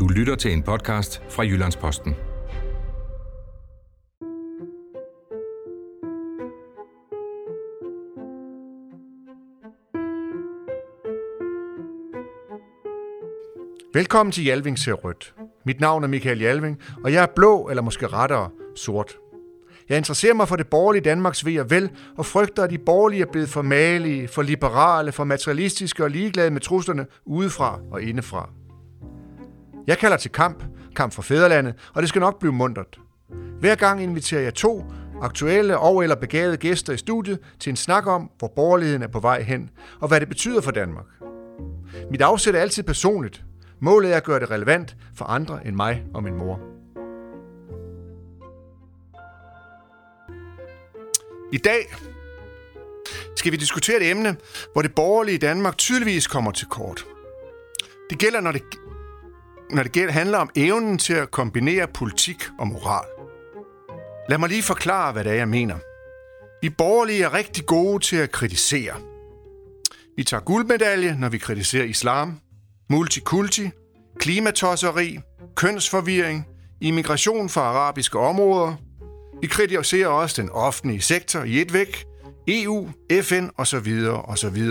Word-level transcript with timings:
Du 0.00 0.08
lytter 0.08 0.34
til 0.34 0.52
en 0.52 0.62
podcast 0.62 1.22
fra 1.30 1.42
Jyllandsposten. 1.42 2.14
Velkommen 13.94 14.32
til 14.32 14.44
Jalving 14.44 14.78
ser 14.78 14.92
rødt. 14.92 15.34
Mit 15.66 15.80
navn 15.80 16.04
er 16.04 16.08
Michael 16.08 16.40
Jalving, 16.40 16.78
og 17.04 17.12
jeg 17.12 17.22
er 17.22 17.26
blå, 17.36 17.68
eller 17.68 17.82
måske 17.82 18.06
rettere 18.06 18.50
sort. 18.76 19.16
Jeg 19.88 19.98
interesserer 19.98 20.34
mig 20.34 20.48
for 20.48 20.56
det 20.56 20.66
borgerlige 20.66 21.02
Danmarks 21.02 21.44
ved 21.44 21.60
og 21.60 21.70
vel, 21.70 21.90
og 22.16 22.26
frygter, 22.26 22.62
at 22.62 22.70
de 22.70 22.78
borgerlige 22.78 23.22
er 23.22 23.32
blevet 23.32 23.48
for 23.48 23.62
malige, 23.62 24.28
for 24.28 24.42
liberale, 24.42 25.12
for 25.12 25.24
materialistiske 25.24 26.04
og 26.04 26.10
ligeglade 26.10 26.50
med 26.50 26.60
truslerne 26.60 27.06
udefra 27.26 27.80
og 27.90 28.02
indefra. 28.02 28.50
Jeg 29.90 29.98
kalder 29.98 30.16
til 30.16 30.30
kamp, 30.30 30.64
kamp 30.96 31.12
for 31.12 31.22
fædrelandet, 31.22 31.74
og 31.94 32.02
det 32.02 32.08
skal 32.08 32.20
nok 32.20 32.38
blive 32.38 32.52
mundret. 32.52 33.00
Hver 33.60 33.74
gang 33.74 34.02
inviterer 34.02 34.42
jeg 34.42 34.54
to 34.54 34.84
aktuelle 35.22 35.78
og 35.78 36.02
eller 36.02 36.16
begavede 36.16 36.56
gæster 36.56 36.92
i 36.92 36.96
studiet 36.96 37.38
til 37.60 37.70
en 37.70 37.76
snak 37.76 38.06
om, 38.06 38.30
hvor 38.38 38.52
borgerligheden 38.56 39.02
er 39.02 39.08
på 39.08 39.20
vej 39.20 39.42
hen, 39.42 39.70
og 40.00 40.08
hvad 40.08 40.20
det 40.20 40.28
betyder 40.28 40.60
for 40.60 40.70
Danmark. 40.70 41.04
Mit 42.10 42.22
afsæt 42.22 42.54
er 42.54 42.60
altid 42.60 42.82
personligt. 42.82 43.44
Målet 43.80 44.12
er 44.12 44.16
at 44.16 44.24
gøre 44.24 44.40
det 44.40 44.50
relevant 44.50 44.96
for 45.16 45.24
andre 45.24 45.66
end 45.66 45.76
mig 45.76 46.02
og 46.14 46.22
min 46.22 46.34
mor. 46.34 46.60
I 51.52 51.58
dag 51.58 51.94
skal 53.36 53.52
vi 53.52 53.56
diskutere 53.56 53.96
et 53.96 54.10
emne, 54.10 54.36
hvor 54.72 54.82
det 54.82 54.94
borgerlige 54.94 55.38
Danmark 55.38 55.78
tydeligvis 55.78 56.26
kommer 56.26 56.50
til 56.50 56.66
kort. 56.66 57.04
Det 58.10 58.18
gælder, 58.18 58.40
når 58.40 58.52
det, 58.52 58.62
når 59.72 59.82
det 59.82 59.92
gælder, 59.92 60.12
handler 60.12 60.38
om 60.38 60.50
evnen 60.56 60.98
til 60.98 61.12
at 61.12 61.30
kombinere 61.30 61.86
politik 61.94 62.44
og 62.58 62.66
moral. 62.66 63.04
Lad 64.28 64.38
mig 64.38 64.48
lige 64.48 64.62
forklare, 64.62 65.12
hvad 65.12 65.24
det 65.24 65.32
er, 65.32 65.36
jeg 65.36 65.48
mener. 65.48 65.76
Vi 66.62 66.70
borgerlige 66.70 67.24
er 67.24 67.34
rigtig 67.34 67.66
gode 67.66 68.04
til 68.04 68.16
at 68.16 68.32
kritisere. 68.32 68.94
Vi 70.16 70.24
tager 70.24 70.40
guldmedalje, 70.40 71.16
når 71.18 71.28
vi 71.28 71.38
kritiserer 71.38 71.84
islam, 71.84 72.40
multikulti, 72.90 73.70
klimatosseri, 74.18 75.18
kønsforvirring, 75.56 76.46
immigration 76.80 77.48
fra 77.48 77.60
arabiske 77.60 78.18
områder. 78.18 78.74
Vi 79.40 79.46
kritiserer 79.46 80.08
også 80.08 80.42
den 80.42 80.50
offentlige 80.50 81.00
sektor 81.00 81.42
i 81.42 81.60
et 81.60 81.72
væk, 81.72 82.04
EU, 82.48 82.88
FN 83.22 83.48
osv. 83.56 84.08
osv. 84.24 84.64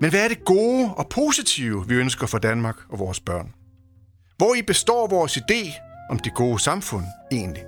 Men 0.00 0.10
hvad 0.10 0.24
er 0.24 0.28
det 0.28 0.44
gode 0.44 0.94
og 0.96 1.08
positive, 1.08 1.88
vi 1.88 1.94
ønsker 1.94 2.26
for 2.26 2.38
Danmark 2.38 2.76
og 2.88 2.98
vores 2.98 3.20
børn? 3.20 3.52
Hvor 4.40 4.54
i 4.54 4.62
består 4.62 5.06
vores 5.06 5.36
idé 5.36 5.80
om 6.10 6.18
det 6.18 6.34
gode 6.34 6.58
samfund 6.58 7.04
egentlig? 7.32 7.62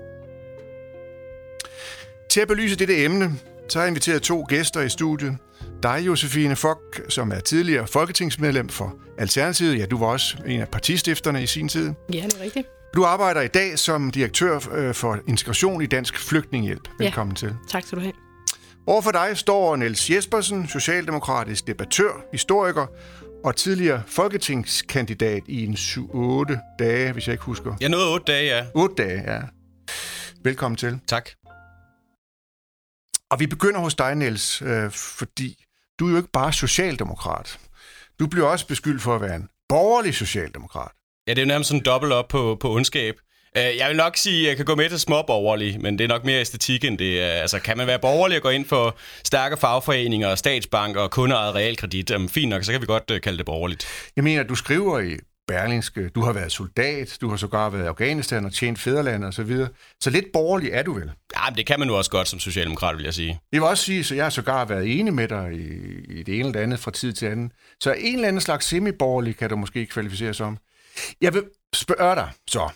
Til 2.30 2.40
at 2.40 2.48
belyse 2.48 2.76
dette 2.76 3.04
emne, 3.04 3.30
så 3.68 3.78
har 3.78 3.84
jeg 3.84 3.88
inviteret 3.88 4.22
to 4.22 4.46
gæster 4.48 4.80
i 4.80 4.88
studiet. 4.88 5.36
Dig, 5.82 6.02
Josefine 6.06 6.56
Fock, 6.56 7.00
som 7.08 7.32
er 7.32 7.40
tidligere 7.40 7.86
folketingsmedlem 7.86 8.68
for 8.68 8.94
Alternativet. 9.18 9.78
Ja, 9.78 9.86
du 9.86 9.98
var 9.98 10.06
også 10.06 10.36
en 10.46 10.60
af 10.60 10.68
partistifterne 10.68 11.42
i 11.42 11.46
sin 11.46 11.68
tid. 11.68 11.92
Ja, 12.12 12.20
det 12.20 12.34
er 12.38 12.40
rigtigt. 12.40 12.68
Du 12.94 13.04
arbejder 13.04 13.40
i 13.40 13.48
dag 13.48 13.78
som 13.78 14.10
direktør 14.10 14.58
øh, 14.72 14.94
for 14.94 15.18
integration 15.28 15.82
i 15.82 15.86
Dansk 15.86 16.18
Flygtninghjælp. 16.18 16.88
Velkommen 16.98 17.36
ja. 17.36 17.38
til. 17.38 17.56
Tak 17.68 17.82
skal 17.82 17.98
du 17.98 18.02
have. 18.02 18.12
Overfor 18.86 19.10
dig 19.10 19.36
står 19.36 19.76
Niels 19.76 20.10
Jespersen, 20.10 20.68
socialdemokratisk 20.68 21.66
debattør, 21.66 22.24
historiker 22.32 22.86
og 23.44 23.56
tidligere 23.56 24.02
folketingskandidat 24.06 25.42
i 25.46 25.64
en 25.64 25.74
7-8 25.74 26.76
dage, 26.78 27.12
hvis 27.12 27.26
jeg 27.26 27.34
ikke 27.34 27.44
husker. 27.44 27.76
Jeg 27.80 27.88
nåede 27.88 28.12
8 28.12 28.32
dage, 28.32 28.56
ja. 28.56 28.66
8 28.74 28.94
dage, 28.94 29.32
ja. 29.32 29.40
Velkommen 30.42 30.76
til. 30.76 31.00
Tak. 31.06 31.30
Og 33.30 33.40
vi 33.40 33.46
begynder 33.46 33.80
hos 33.80 33.94
dig, 33.94 34.14
Niels, 34.14 34.62
øh, 34.62 34.90
fordi 34.90 35.64
du 35.98 36.06
er 36.06 36.10
jo 36.10 36.16
ikke 36.16 36.28
bare 36.32 36.52
socialdemokrat. 36.52 37.58
Du 38.18 38.26
bliver 38.26 38.46
også 38.46 38.66
beskyldt 38.66 39.02
for 39.02 39.14
at 39.14 39.20
være 39.20 39.36
en 39.36 39.48
borgerlig 39.68 40.14
socialdemokrat. 40.14 40.90
Ja, 41.26 41.34
det 41.34 41.38
er 41.38 41.42
jo 41.42 41.48
nærmest 41.48 41.68
sådan 41.68 41.84
dobbelt 41.84 42.12
op 42.12 42.28
på, 42.28 42.56
på 42.60 42.74
ondskab. 42.74 43.14
Uh, 43.58 43.76
jeg 43.78 43.88
vil 43.88 43.96
nok 43.96 44.16
sige, 44.16 44.42
at 44.42 44.48
jeg 44.48 44.56
kan 44.56 44.64
gå 44.64 44.74
med 44.74 44.88
til 44.88 45.00
småborgerlig, 45.00 45.80
men 45.80 45.98
det 45.98 46.04
er 46.04 46.08
nok 46.08 46.24
mere 46.24 46.40
æstetik 46.40 46.84
end 46.84 46.98
det. 46.98 47.18
Uh, 47.18 47.40
altså, 47.40 47.58
kan 47.58 47.76
man 47.76 47.86
være 47.86 47.98
borgerlig 47.98 48.36
og 48.36 48.42
gå 48.42 48.48
ind 48.48 48.64
for 48.64 48.96
stærke 49.24 49.56
fagforeninger, 49.56 50.34
statsbanker 50.34 51.00
og 51.00 51.10
kundeejet 51.10 51.54
realkredit? 51.54 52.10
Um, 52.10 52.28
fint 52.28 52.50
nok, 52.50 52.64
så 52.64 52.72
kan 52.72 52.80
vi 52.80 52.86
godt 52.86 53.10
uh, 53.10 53.20
kalde 53.20 53.38
det 53.38 53.46
borgerligt. 53.46 53.86
Jeg 54.16 54.24
mener, 54.24 54.42
du 54.42 54.54
skriver 54.54 55.00
i 55.00 55.16
Berlingske, 55.46 56.08
du 56.08 56.20
har 56.20 56.32
været 56.32 56.52
soldat, 56.52 57.18
du 57.20 57.28
har 57.28 57.36
sågar 57.36 57.68
været 57.70 57.84
i 57.84 57.86
Afghanistan 57.86 58.44
og 58.44 58.52
tjent 58.52 58.78
fædrelandet 58.78 59.28
osv. 59.28 59.34
Så, 59.34 59.42
videre. 59.42 59.68
så 60.00 60.10
lidt 60.10 60.24
borgerlig 60.32 60.70
er 60.72 60.82
du 60.82 60.92
vel? 60.92 61.10
Ja, 61.36 61.50
men 61.50 61.56
det 61.56 61.66
kan 61.66 61.78
man 61.78 61.88
nu 61.88 61.94
også 61.94 62.10
godt 62.10 62.28
som 62.28 62.38
socialdemokrat, 62.38 62.96
vil 62.96 63.04
jeg 63.04 63.14
sige. 63.14 63.40
Jeg 63.52 63.60
vil 63.60 63.68
også 63.68 63.84
sige, 63.84 64.04
så 64.04 64.14
jeg 64.14 64.24
har 64.24 64.30
sågar 64.30 64.64
været 64.64 65.00
enig 65.00 65.14
med 65.14 65.28
dig 65.28 65.52
i, 65.52 66.18
i 66.18 66.22
det 66.22 66.38
ene 66.38 66.48
eller 66.48 66.60
andet 66.60 66.78
fra 66.78 66.90
tid 66.90 67.12
til 67.12 67.26
anden. 67.26 67.52
Så 67.80 67.92
en 67.92 68.14
eller 68.14 68.28
anden 68.28 68.40
slags 68.40 68.66
semi-borgerlig 68.66 69.36
kan 69.36 69.50
du 69.50 69.56
måske 69.56 69.86
kvalificere 69.86 70.34
som. 70.34 70.58
Jeg 71.20 71.34
vil 71.34 71.42
spørge 71.74 72.14
dig 72.14 72.30
så. 72.50 72.70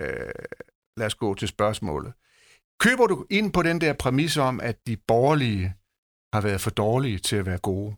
Øh, 0.00 0.32
lad 0.96 1.06
os 1.06 1.14
gå 1.14 1.34
til 1.34 1.48
spørgsmålet. 1.48 2.12
Køber 2.80 3.06
du 3.06 3.26
ind 3.30 3.52
på 3.52 3.62
den 3.62 3.80
der 3.80 3.92
præmis 3.92 4.36
om, 4.36 4.60
at 4.60 4.76
de 4.86 4.96
borgerlige 4.96 5.74
har 6.34 6.40
været 6.40 6.60
for 6.60 6.70
dårlige 6.70 7.18
til 7.18 7.36
at 7.36 7.46
være 7.46 7.58
gode? 7.58 7.96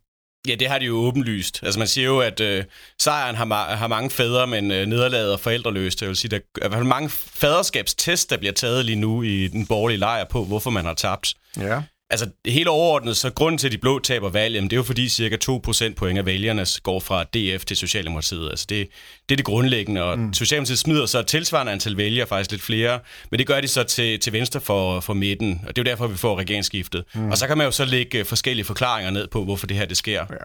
Ja, 0.48 0.54
det 0.54 0.68
har 0.68 0.78
de 0.78 0.84
jo 0.84 0.94
åbenlyst. 0.96 1.62
Altså 1.62 1.78
man 1.78 1.88
siger 1.88 2.06
jo, 2.06 2.20
at 2.20 2.40
øh, 2.40 2.64
sejren 3.00 3.36
har, 3.36 3.44
ma- 3.44 3.74
har 3.74 3.86
mange 3.86 4.10
fædre, 4.10 4.46
men 4.46 4.70
øh, 4.70 4.86
nederlaget 4.86 5.32
er 5.32 5.36
forældreløst. 5.36 6.00
Jeg 6.00 6.08
vil 6.08 6.16
sige, 6.16 6.30
der 6.30 6.36
er 6.36 6.40
i 6.66 6.68
hvert 6.68 6.72
fald 6.72 6.84
mange 6.84 7.08
faderskabstests, 7.10 8.26
der 8.26 8.36
bliver 8.36 8.52
taget 8.52 8.84
lige 8.84 8.96
nu 8.96 9.22
i 9.22 9.48
den 9.48 9.66
borgerlige 9.66 9.98
lejr 9.98 10.24
på, 10.24 10.44
hvorfor 10.44 10.70
man 10.70 10.84
har 10.84 10.94
tabt. 10.94 11.34
Ja. 11.56 11.82
Altså, 12.12 12.30
helt 12.46 12.68
overordnet, 12.68 13.16
så 13.16 13.30
grunden 13.30 13.58
til, 13.58 13.68
at 13.68 13.72
de 13.72 13.78
blå 13.78 13.98
taber 13.98 14.30
valget, 14.30 14.62
det 14.62 14.72
er 14.72 14.76
jo 14.76 14.82
fordi 14.82 15.08
cirka 15.08 15.36
2% 15.50 15.94
point 15.94 16.18
af 16.18 16.26
vælgerne 16.26 16.66
går 16.82 17.00
fra 17.00 17.24
DF 17.24 17.64
til 17.64 17.76
Socialdemokratiet. 17.76 18.50
Altså, 18.50 18.66
det, 18.68 18.88
det 19.28 19.34
er 19.34 19.36
det 19.36 19.44
grundlæggende, 19.44 20.02
og 20.02 20.18
mm. 20.18 20.32
Socialdemokratiet 20.32 20.78
smider 20.78 21.06
så 21.06 21.22
tilsvarende 21.22 21.72
antal 21.72 21.96
vælgere, 21.96 22.26
faktisk 22.26 22.50
lidt 22.50 22.62
flere, 22.62 23.00
men 23.30 23.38
det 23.38 23.46
gør 23.46 23.60
de 23.60 23.68
så 23.68 23.82
til, 23.82 24.20
til 24.20 24.32
venstre 24.32 24.60
for, 24.60 25.00
for 25.00 25.14
midten, 25.14 25.60
og 25.68 25.76
det 25.76 25.82
er 25.82 25.90
jo 25.90 25.90
derfor, 25.90 26.06
vi 26.06 26.16
får 26.16 26.38
regeringsskiftet. 26.38 27.04
Mm. 27.14 27.30
Og 27.30 27.38
så 27.38 27.46
kan 27.46 27.58
man 27.58 27.64
jo 27.64 27.70
så 27.70 27.84
lægge 27.84 28.24
forskellige 28.24 28.64
forklaringer 28.64 29.10
ned 29.10 29.28
på, 29.28 29.44
hvorfor 29.44 29.66
det 29.66 29.76
her 29.76 29.84
det 29.86 29.96
sker. 29.96 30.26
Ja. 30.30 30.36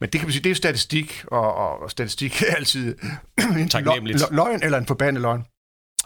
Men 0.00 0.10
det 0.10 0.20
kan 0.20 0.26
man 0.26 0.32
sige, 0.32 0.42
det 0.42 0.50
er 0.50 0.54
statistik, 0.54 1.24
og, 1.26 1.54
og 1.54 1.90
statistik 1.90 2.42
er 2.42 2.54
altid 2.54 2.98
en 3.38 3.68
lø- 3.74 4.34
løgn 4.34 4.62
eller 4.62 4.78
en 4.78 4.86
forbandet 4.86 5.22
løgn. 5.22 5.44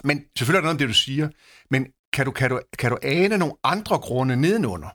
Men 0.03 0.25
selvfølgelig 0.37 0.57
er 0.57 0.61
det 0.61 0.63
noget 0.63 0.73
om 0.73 0.77
det, 0.77 0.87
du 0.87 0.93
siger. 0.93 1.29
Men 1.71 1.87
kan 2.15 2.25
du, 2.25 2.31
kan, 2.31 2.49
du, 2.49 2.61
kan 2.77 2.91
du 2.91 2.97
ane 3.01 3.37
nogle 3.37 3.53
andre 3.63 3.97
grunde 3.97 4.35
nedenunder? 4.35 4.89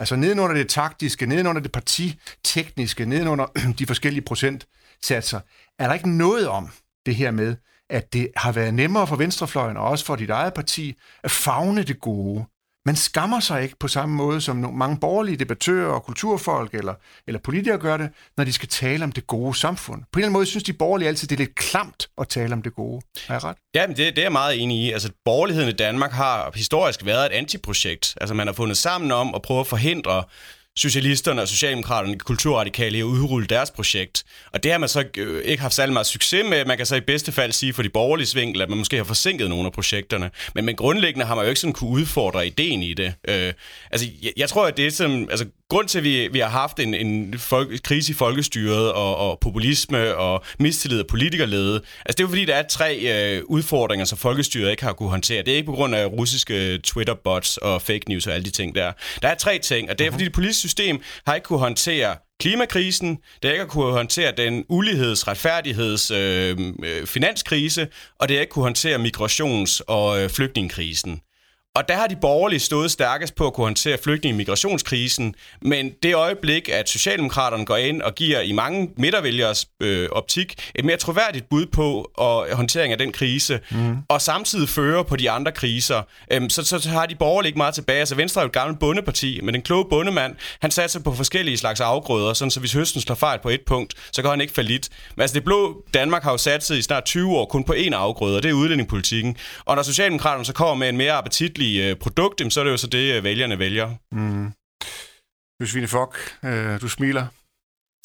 Altså 0.00 0.16
nedenunder 0.16 0.54
det 0.56 0.68
taktiske, 0.68 1.26
nedenunder 1.26 1.62
det 1.62 1.72
partitekniske, 1.72 3.06
nedenunder 3.06 3.46
de 3.78 3.86
forskellige 3.86 4.24
procentsatser. 4.24 5.40
Er 5.78 5.86
der 5.86 5.94
ikke 5.94 6.16
noget 6.16 6.48
om 6.48 6.68
det 7.06 7.14
her 7.14 7.30
med, 7.30 7.56
at 7.90 8.12
det 8.12 8.28
har 8.36 8.52
været 8.52 8.74
nemmere 8.74 9.06
for 9.06 9.16
venstrefløjen, 9.16 9.76
og 9.76 9.84
også 9.84 10.04
for 10.04 10.16
dit 10.16 10.30
eget 10.30 10.54
parti, 10.54 10.94
at 11.24 11.30
fagne 11.30 11.82
det 11.82 12.00
gode, 12.00 12.44
man 12.86 12.96
skammer 12.96 13.40
sig 13.40 13.62
ikke 13.62 13.76
på 13.80 13.88
samme 13.88 14.14
måde, 14.14 14.40
som 14.40 14.56
mange 14.56 14.96
borgerlige 15.00 15.36
debattører 15.36 15.92
og 15.92 16.04
kulturfolk 16.04 16.74
eller, 16.74 16.94
eller 17.26 17.40
politikere 17.40 17.78
gør 17.78 17.96
det, 17.96 18.10
når 18.36 18.44
de 18.44 18.52
skal 18.52 18.68
tale 18.68 19.04
om 19.04 19.12
det 19.12 19.26
gode 19.26 19.58
samfund. 19.58 20.02
På 20.02 20.18
en 20.18 20.20
eller 20.20 20.26
anden 20.26 20.32
måde 20.32 20.46
synes 20.46 20.64
de 20.64 20.72
borgerlige 20.72 21.08
altid, 21.08 21.28
det 21.28 21.34
er 21.34 21.38
lidt 21.38 21.54
klamt 21.54 22.08
at 22.20 22.28
tale 22.28 22.52
om 22.52 22.62
det 22.62 22.74
gode. 22.74 23.02
Er 23.28 23.32
jeg 23.34 23.44
ret? 23.44 23.56
Ja, 23.74 23.86
men 23.86 23.96
det, 23.96 24.06
det 24.16 24.18
er 24.18 24.22
jeg 24.22 24.32
meget 24.32 24.62
enig 24.62 24.78
i. 24.78 24.92
Altså, 24.92 25.10
borgerligheden 25.24 25.70
i 25.70 25.72
Danmark 25.72 26.12
har 26.12 26.50
historisk 26.54 27.04
været 27.04 27.26
et 27.26 27.32
antiprojekt. 27.32 28.14
Altså, 28.20 28.34
man 28.34 28.46
har 28.46 28.54
fundet 28.54 28.76
sammen 28.76 29.12
om 29.12 29.34
at 29.34 29.42
prøve 29.42 29.60
at 29.60 29.66
forhindre 29.66 30.24
socialisterne 30.76 31.42
og 31.42 31.48
socialdemokraterne, 31.48 32.18
kulturradikale, 32.18 32.98
i 32.98 33.00
at 33.00 33.04
udrulle 33.04 33.46
deres 33.46 33.70
projekt. 33.70 34.24
Og 34.52 34.62
det 34.62 34.72
har 34.72 34.78
man 34.78 34.88
så 34.88 35.04
øh, 35.16 35.44
ikke 35.44 35.62
haft 35.62 35.74
særlig 35.74 35.92
meget 35.92 36.06
succes 36.06 36.44
med. 36.48 36.64
Man 36.64 36.76
kan 36.76 36.86
så 36.86 36.96
i 36.96 37.00
bedste 37.00 37.32
fald 37.32 37.52
sige 37.52 37.72
for 37.72 37.82
de 37.82 37.88
borgerlige 37.88 38.34
vinkel, 38.34 38.62
at 38.62 38.68
man 38.68 38.78
måske 38.78 38.96
har 38.96 39.04
forsinket 39.04 39.48
nogle 39.48 39.66
af 39.66 39.72
projekterne. 39.72 40.30
Men, 40.54 40.64
men 40.64 40.76
grundlæggende 40.76 41.26
har 41.26 41.34
man 41.34 41.44
jo 41.44 41.48
ikke 41.48 41.60
sådan 41.60 41.72
kunne 41.72 41.90
udfordre 41.90 42.46
ideen 42.46 42.82
i 42.82 42.94
det. 42.94 43.14
Øh, 43.28 43.52
altså, 43.90 44.08
jeg, 44.22 44.32
jeg 44.36 44.48
tror, 44.48 44.66
at 44.66 44.76
det 44.76 44.86
er 44.86 44.90
som... 44.90 45.28
Altså, 45.30 45.46
grund 45.70 45.88
til, 45.88 45.98
at 45.98 46.04
vi, 46.04 46.28
vi 46.28 46.38
har 46.38 46.48
haft 46.48 46.80
en, 46.80 46.94
en 46.94 47.38
folk, 47.38 47.82
krise 47.82 48.12
i 48.12 48.14
folkestyret 48.14 48.92
og, 48.92 49.16
og 49.16 49.38
populisme 49.40 50.16
og 50.16 50.44
mistillid 50.58 50.98
af 50.98 51.06
politikerlede, 51.06 51.74
altså 51.74 52.16
det 52.16 52.20
er 52.20 52.24
jo 52.24 52.28
fordi, 52.28 52.44
der 52.44 52.54
er 52.54 52.62
tre 52.70 52.96
øh, 52.96 53.42
udfordringer, 53.44 54.04
som 54.04 54.18
folkestyret 54.18 54.70
ikke 54.70 54.84
har 54.84 54.92
kunne 54.92 55.08
håndtere. 55.08 55.42
Det 55.42 55.52
er 55.52 55.56
ikke 55.56 55.66
på 55.66 55.72
grund 55.72 55.94
af 55.94 56.06
russiske 56.06 56.80
Twitter-bots 56.86 57.56
og 57.56 57.82
fake 57.82 58.04
news 58.08 58.26
og 58.26 58.34
alle 58.34 58.44
de 58.44 58.50
ting 58.50 58.74
der. 58.74 58.92
Der 59.22 59.28
er 59.28 59.34
tre 59.34 59.58
ting, 59.58 59.90
og 59.90 59.98
det 59.98 60.06
er 60.06 60.10
fordi, 60.10 60.24
det 60.24 60.32
politiske 60.32 60.60
system 60.60 61.00
har 61.26 61.34
ikke 61.34 61.44
kunne 61.44 61.58
håndtere 61.58 62.16
klimakrisen, 62.40 63.18
det 63.42 63.48
ikke 63.48 63.60
har 63.60 63.66
kunne 63.66 63.92
håndtere 63.92 64.32
den 64.36 64.64
uligheds-, 64.68 65.24
retfærdigheds-, 65.28 66.14
øh, 66.14 66.58
øh, 66.84 67.06
finanskrise, 67.06 67.88
og 68.20 68.28
det 68.28 68.36
har 68.36 68.40
ikke 68.40 68.50
kunne 68.50 68.62
håndtere 68.62 68.98
migrations- 68.98 69.80
og 69.88 70.22
øh, 70.22 70.30
flygtningekrisen. 70.30 71.20
Og 71.76 71.88
der 71.88 71.96
har 71.96 72.06
de 72.06 72.16
borgerlige 72.16 72.60
stået 72.60 72.90
stærkest 72.90 73.34
på 73.34 73.46
at 73.46 73.52
kunne 73.52 73.64
håndtere 73.64 73.98
flygtninge- 74.02 74.34
og 74.34 74.36
migrationskrisen, 74.36 75.34
men 75.62 75.90
det 76.02 76.14
øjeblik, 76.14 76.68
at 76.68 76.88
Socialdemokraterne 76.88 77.66
går 77.66 77.76
ind 77.76 78.02
og 78.02 78.14
giver 78.14 78.40
i 78.40 78.52
mange 78.52 78.90
midtervælgers 78.96 79.66
øh, 79.80 80.08
optik 80.12 80.70
et 80.74 80.84
mere 80.84 80.96
troværdigt 80.96 81.48
bud 81.50 81.66
på 81.66 82.10
og 82.14 82.46
håndtering 82.52 82.92
af 82.92 82.98
den 82.98 83.12
krise, 83.12 83.60
mm. 83.70 83.96
og 84.08 84.22
samtidig 84.22 84.68
fører 84.68 85.02
på 85.02 85.16
de 85.16 85.30
andre 85.30 85.52
kriser, 85.52 86.02
øh, 86.32 86.50
så, 86.50 86.64
så, 86.64 86.88
har 86.88 87.06
de 87.06 87.14
borgerlige 87.14 87.48
ikke 87.48 87.58
meget 87.58 87.74
tilbage. 87.74 87.98
Altså 87.98 88.14
Venstre 88.14 88.40
er 88.40 88.44
jo 88.44 88.46
et 88.46 88.52
gammelt 88.52 88.80
bundeparti, 88.80 89.40
men 89.42 89.54
den 89.54 89.62
kloge 89.62 89.84
bundemand, 89.90 90.36
han 90.60 90.70
satser 90.70 91.00
på 91.00 91.14
forskellige 91.14 91.56
slags 91.56 91.80
afgrøder, 91.80 92.32
sådan 92.32 92.50
så 92.50 92.60
hvis 92.60 92.72
høsten 92.72 93.00
slår 93.00 93.14
fejl 93.14 93.38
på 93.38 93.48
et 93.48 93.60
punkt, 93.66 93.94
så 94.12 94.22
kan 94.22 94.30
han 94.30 94.40
ikke 94.40 94.52
falde 94.52 94.68
lidt. 94.68 94.88
Men 95.16 95.22
altså 95.22 95.34
det 95.34 95.44
blå 95.44 95.84
Danmark 95.94 96.22
har 96.22 96.30
jo 96.30 96.38
sat 96.38 96.64
sig 96.64 96.78
i 96.78 96.82
snart 96.82 97.04
20 97.04 97.36
år 97.36 97.44
kun 97.44 97.64
på 97.64 97.72
én 97.72 97.92
afgrøde, 97.92 98.36
og 98.36 98.42
det 98.42 98.48
er 98.48 98.52
udlændingepolitikken. 98.52 99.36
Og 99.64 99.76
når 99.76 99.82
Socialdemokraterne 99.82 100.44
så 100.44 100.52
kommer 100.52 100.74
med 100.74 100.88
en 100.88 100.96
mere 100.96 101.12
appetitlig 101.12 101.63
øh, 101.72 101.96
produkt, 101.96 102.52
så 102.52 102.60
er 102.60 102.64
det 102.64 102.70
jo 102.70 102.76
så 102.76 102.86
det, 102.86 103.14
øh, 103.14 103.24
vælgerne 103.24 103.58
vælger. 103.58 103.94
Mm. 104.12 104.52
Josefine 105.60 105.88
Fock, 105.88 106.18
øh, 106.44 106.80
du 106.80 106.88
smiler. 106.88 107.26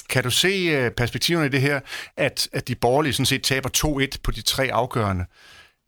Kan 0.09 0.23
du 0.23 0.31
se 0.31 0.47
øh, 0.47 0.91
perspektiverne 0.91 1.45
i 1.45 1.50
det 1.50 1.61
her, 1.61 1.79
at, 2.17 2.50
at 2.53 2.67
de 2.67 2.75
borgerlige 2.75 3.13
sådan 3.13 3.25
set 3.25 3.44
taber 3.44 3.69
2-1 4.13 4.17
på 4.23 4.31
de 4.31 4.41
tre 4.41 4.71
afgørende 4.71 5.25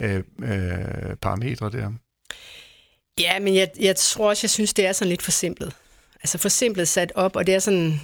øh, 0.01 0.23
øh, 0.43 1.15
parametre 1.21 1.69
der? 1.71 1.91
Ja, 3.19 3.39
men 3.39 3.55
jeg, 3.55 3.69
jeg 3.79 3.95
tror 3.95 4.29
også, 4.29 4.43
jeg 4.43 4.49
synes, 4.49 4.73
det 4.73 4.85
er 4.85 4.91
sådan 4.91 5.09
lidt 5.09 5.21
forsimplet. 5.21 5.73
Altså 6.15 6.37
forsimplet 6.37 6.87
sat 6.87 7.11
op, 7.15 7.35
og 7.35 7.47
det 7.47 7.55
er 7.55 7.59
sådan 7.59 7.99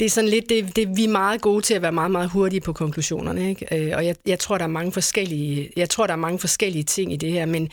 det 0.00 0.06
er 0.06 0.10
sådan 0.10 0.30
lidt, 0.30 0.48
det, 0.48 0.76
det, 0.76 0.96
vi 0.96 1.04
er 1.04 1.08
meget 1.08 1.40
gode 1.40 1.62
til 1.62 1.74
at 1.74 1.82
være 1.82 1.92
meget, 1.92 2.10
meget 2.10 2.30
hurtige 2.30 2.60
på 2.60 2.72
konklusionerne, 2.72 3.48
ikke? 3.48 3.86
Øh, 3.86 3.92
og 3.96 4.06
jeg, 4.06 4.16
jeg, 4.26 4.38
tror, 4.38 4.58
der 4.58 4.64
er 4.64 4.68
mange 4.68 4.92
forskellige, 4.92 5.70
jeg 5.76 5.90
tror, 5.90 6.06
der 6.06 6.12
er 6.12 6.18
mange 6.18 6.38
forskellige 6.38 6.84
ting 6.84 7.12
i 7.12 7.16
det 7.16 7.32
her, 7.32 7.46
men, 7.46 7.68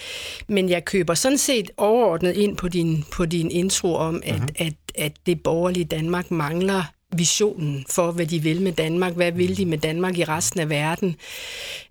men 0.48 0.70
jeg 0.70 0.86
køber 0.86 1.14
sådan 1.14 1.38
set 1.38 1.72
overordnet 1.78 2.34
ind 2.36 2.58
på 2.58 2.68
din, 2.68 3.06
på 3.12 3.26
din 3.26 3.52
intro 3.52 3.96
om, 3.96 4.22
at, 4.26 4.36
mm-hmm. 4.36 4.56
at, 4.58 4.74
at 4.96 5.12
det 5.26 5.44
borgerlige 5.44 5.86
Danmark 5.86 6.32
mangler 6.32 6.84
visionen 7.16 7.86
for, 7.90 8.12
hvad 8.12 8.26
de 8.26 8.40
vil 8.40 8.62
med 8.62 8.72
Danmark. 8.72 9.14
Hvad 9.14 9.32
vil 9.32 9.58
de 9.58 9.66
med 9.66 9.78
Danmark 9.78 10.18
i 10.18 10.24
resten 10.24 10.60
af 10.60 10.70
verden? 10.70 11.16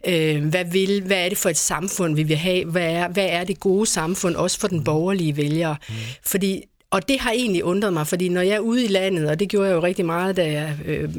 Øh, 0.07 0.45
hvad, 0.45 0.65
vil, 0.65 1.03
hvad 1.07 1.25
er 1.25 1.29
det 1.29 1.39
for 1.39 1.49
et 1.49 1.57
samfund, 1.57 2.15
vi 2.15 2.23
vil 2.23 2.37
have? 2.37 2.65
Hvad 2.65 2.93
er, 2.93 3.09
hvad 3.09 3.27
er 3.31 3.45
det 3.45 3.61
gode 3.61 3.87
samfund, 3.87 4.37
også 4.37 4.61
for 4.61 4.69
den 4.69 4.85
borgerlige 4.85 5.37
vælger? 5.37 5.75
Mm. 5.89 5.95
Fordi 6.23 6.63
og 6.91 7.09
det 7.09 7.21
har 7.21 7.31
egentlig 7.31 7.65
undret 7.65 7.93
mig, 7.93 8.07
fordi 8.07 8.29
når 8.29 8.41
jeg 8.41 8.55
er 8.55 8.61
ude 8.61 8.85
i 8.85 8.89
landet, 8.89 9.29
og 9.31 9.41
det 9.41 9.49
gjorde 9.49 9.69
jeg 9.69 9.75
jo 9.75 9.83
rigtig 9.83 10.07
meget, 10.07 10.37
da 10.37 10.53
jeg 10.53 10.79
øh, 10.85 11.11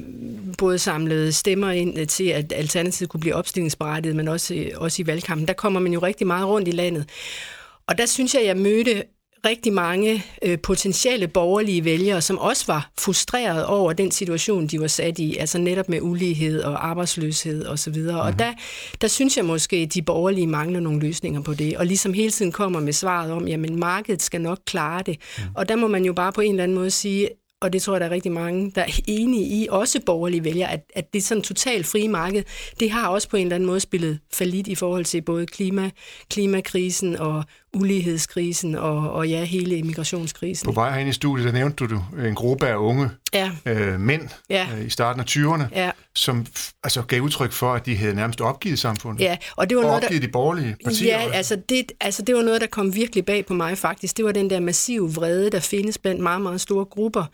både 0.57 0.79
samlede 0.79 1.33
stemmer 1.33 1.71
ind 1.71 2.07
til, 2.07 2.27
at 2.27 2.53
Alternativet 2.55 3.09
kunne 3.09 3.21
blive 3.21 3.35
opstillingsberettiget, 3.35 4.15
men 4.15 4.27
også, 4.27 4.53
øh, 4.53 4.71
også 4.75 5.01
i 5.01 5.07
valgkampen, 5.07 5.47
der 5.47 5.53
kommer 5.53 5.79
man 5.79 5.93
jo 5.93 5.99
rigtig 5.99 6.27
meget 6.27 6.47
rundt 6.47 6.67
i 6.67 6.71
landet. 6.71 7.09
Og 7.87 7.97
der 7.97 8.05
synes 8.05 8.35
jeg, 8.35 8.45
jeg 8.45 8.57
mødte 8.57 9.03
rigtig 9.45 9.73
mange 9.73 10.23
øh, 10.41 10.59
potentielle 10.59 11.27
borgerlige 11.27 11.85
vælgere, 11.85 12.21
som 12.21 12.37
også 12.37 12.63
var 12.67 12.91
frustreret 12.99 13.65
over 13.65 13.93
den 13.93 14.11
situation, 14.11 14.67
de 14.67 14.81
var 14.81 14.87
sat 14.87 15.19
i, 15.19 15.37
altså 15.37 15.57
netop 15.57 15.89
med 15.89 16.01
ulighed 16.01 16.61
og 16.61 16.87
arbejdsløshed 16.87 17.67
osv. 17.67 17.97
Og, 18.09 18.21
og 18.21 18.29
mhm. 18.29 18.37
der, 18.37 18.53
der 19.01 19.07
synes 19.07 19.37
jeg 19.37 19.45
måske, 19.45 19.75
at 19.75 19.93
de 19.93 20.01
borgerlige 20.01 20.47
mangler 20.47 20.79
nogle 20.79 20.99
løsninger 20.99 21.41
på 21.41 21.53
det, 21.53 21.77
og 21.77 21.85
ligesom 21.85 22.13
hele 22.13 22.31
tiden 22.31 22.51
kommer 22.51 22.79
med 22.79 22.93
svaret 22.93 23.31
om, 23.31 23.47
jamen 23.47 23.79
markedet 23.79 24.21
skal 24.21 24.41
nok 24.41 24.59
klare 24.65 25.03
det. 25.05 25.17
Mm. 25.37 25.43
Og 25.55 25.69
der 25.69 25.75
må 25.75 25.87
man 25.87 26.05
jo 26.05 26.13
bare 26.13 26.31
på 26.33 26.41
en 26.41 26.51
eller 26.51 26.63
anden 26.63 26.77
måde 26.77 26.91
sige, 26.91 27.29
og 27.61 27.73
det 27.73 27.81
tror 27.81 27.93
jeg, 27.93 28.01
der 28.01 28.07
er 28.07 28.11
rigtig 28.11 28.31
mange, 28.31 28.71
der 28.75 28.81
er 28.81 28.99
enige 29.07 29.45
i, 29.45 29.67
også 29.69 29.99
borgerlige 30.05 30.43
vælgere, 30.43 30.71
at, 30.71 30.91
at 30.95 31.13
det 31.13 31.23
sådan 31.23 31.41
totalt 31.41 31.85
frie 31.85 32.07
marked, 32.07 32.43
det 32.79 32.91
har 32.91 33.07
også 33.07 33.29
på 33.29 33.37
en 33.37 33.41
eller 33.41 33.55
anden 33.55 33.67
måde 33.67 33.79
spillet 33.79 34.19
falit 34.33 34.67
i 34.67 34.75
forhold 34.75 35.05
til 35.05 35.21
både 35.21 35.45
klima, 35.45 35.89
klimakrisen 36.29 37.15
og 37.15 37.43
ulighedskrisen 37.73 38.75
og, 38.75 39.11
og 39.11 39.29
ja, 39.29 39.43
hele 39.43 39.77
immigrationskrisen. 39.77 40.65
På 40.65 40.71
vej 40.71 40.91
herind 40.91 41.09
i 41.09 41.13
studiet, 41.13 41.45
der 41.45 41.51
nævnte 41.51 41.87
du 41.87 42.03
en 42.25 42.35
gruppe 42.35 42.67
af 42.67 42.75
unge 42.75 43.09
ja. 43.33 43.51
øh, 43.65 43.99
mænd 43.99 44.29
ja. 44.49 44.67
øh, 44.77 44.85
i 44.85 44.89
starten 44.89 45.19
af 45.19 45.25
20'erne, 45.29 45.63
ja. 45.75 45.91
som 46.15 46.45
altså, 46.83 47.01
gav 47.01 47.21
udtryk 47.21 47.51
for, 47.51 47.73
at 47.73 47.85
de 47.85 47.95
havde 47.95 48.15
nærmest 48.15 48.41
opgivet 48.41 48.79
samfundet. 48.79 49.21
Ja, 49.21 49.37
og 49.55 49.69
det 49.69 49.77
var 49.77 49.83
og 49.83 49.87
noget, 49.87 50.03
opgivet 50.03 50.21
der, 50.21 50.27
de 50.27 50.31
borgerlige 50.31 50.75
partier. 50.83 51.21
Ja, 51.21 51.31
altså 51.31 51.55
det, 51.69 51.91
altså 52.01 52.21
det 52.21 52.35
var 52.35 52.41
noget, 52.41 52.61
der 52.61 52.67
kom 52.67 52.95
virkelig 52.95 53.25
bag 53.25 53.45
på 53.45 53.53
mig 53.53 53.77
faktisk. 53.77 54.17
Det 54.17 54.25
var 54.25 54.31
den 54.31 54.49
der 54.49 54.59
massive 54.59 55.13
vrede, 55.13 55.49
der 55.49 55.59
findes 55.59 55.97
blandt 55.97 56.21
meget, 56.21 56.41
meget 56.41 56.61
store 56.61 56.85
grupper 56.85 57.25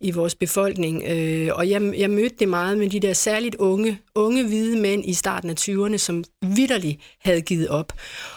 i 0.00 0.10
vores 0.10 0.34
befolkning. 0.34 1.02
Øh, 1.08 1.50
og 1.52 1.70
jeg, 1.70 1.92
jeg 1.98 2.10
mødte 2.10 2.36
det 2.38 2.48
meget 2.48 2.78
med 2.78 2.90
de 2.90 3.00
der 3.00 3.12
særligt 3.12 3.54
unge, 3.54 3.98
unge 4.14 4.46
hvide 4.46 4.80
mænd 4.80 5.04
i 5.04 5.14
starten 5.14 5.50
af 5.50 5.54
20'erne, 5.60 5.96
som 5.96 6.24
vidderligt 6.42 7.00
havde 7.20 7.40
givet 7.40 7.68
op. 7.68 7.92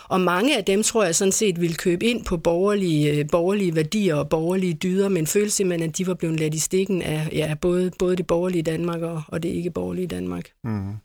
Og 0.10 0.22
mange 0.22 0.58
af 0.58 0.66
dem 0.66 0.84
tror 0.84 1.04
jeg 1.04 1.16
sådan 1.16 1.32
set 1.32 1.45
ville 1.54 1.76
købe 1.76 2.06
ind 2.06 2.26
på 2.26 2.38
borgerlige, 2.38 3.12
øh, 3.12 3.26
borgerlige 3.32 3.76
værdier 3.76 4.16
og 4.16 4.30
borgerlige 4.30 4.74
dyder, 4.74 5.10
men 5.10 5.28
følte 5.28 5.52
simpelthen, 5.52 5.90
at 5.90 5.98
de 5.98 6.08
var 6.08 6.14
blevet 6.14 6.40
ladt 6.40 6.54
i 6.54 6.60
stikken 6.60 7.02
af 7.02 7.30
ja, 7.32 7.56
både, 7.62 7.92
både 8.00 8.16
det 8.16 8.28
borgerlige 8.28 8.64
Danmark 8.64 9.02
og, 9.02 9.24
og 9.28 9.44
det 9.44 9.50
ikke 9.50 9.72
borgerlige 9.72 10.08
Danmark. 10.08 10.50
Mm. 10.64 10.96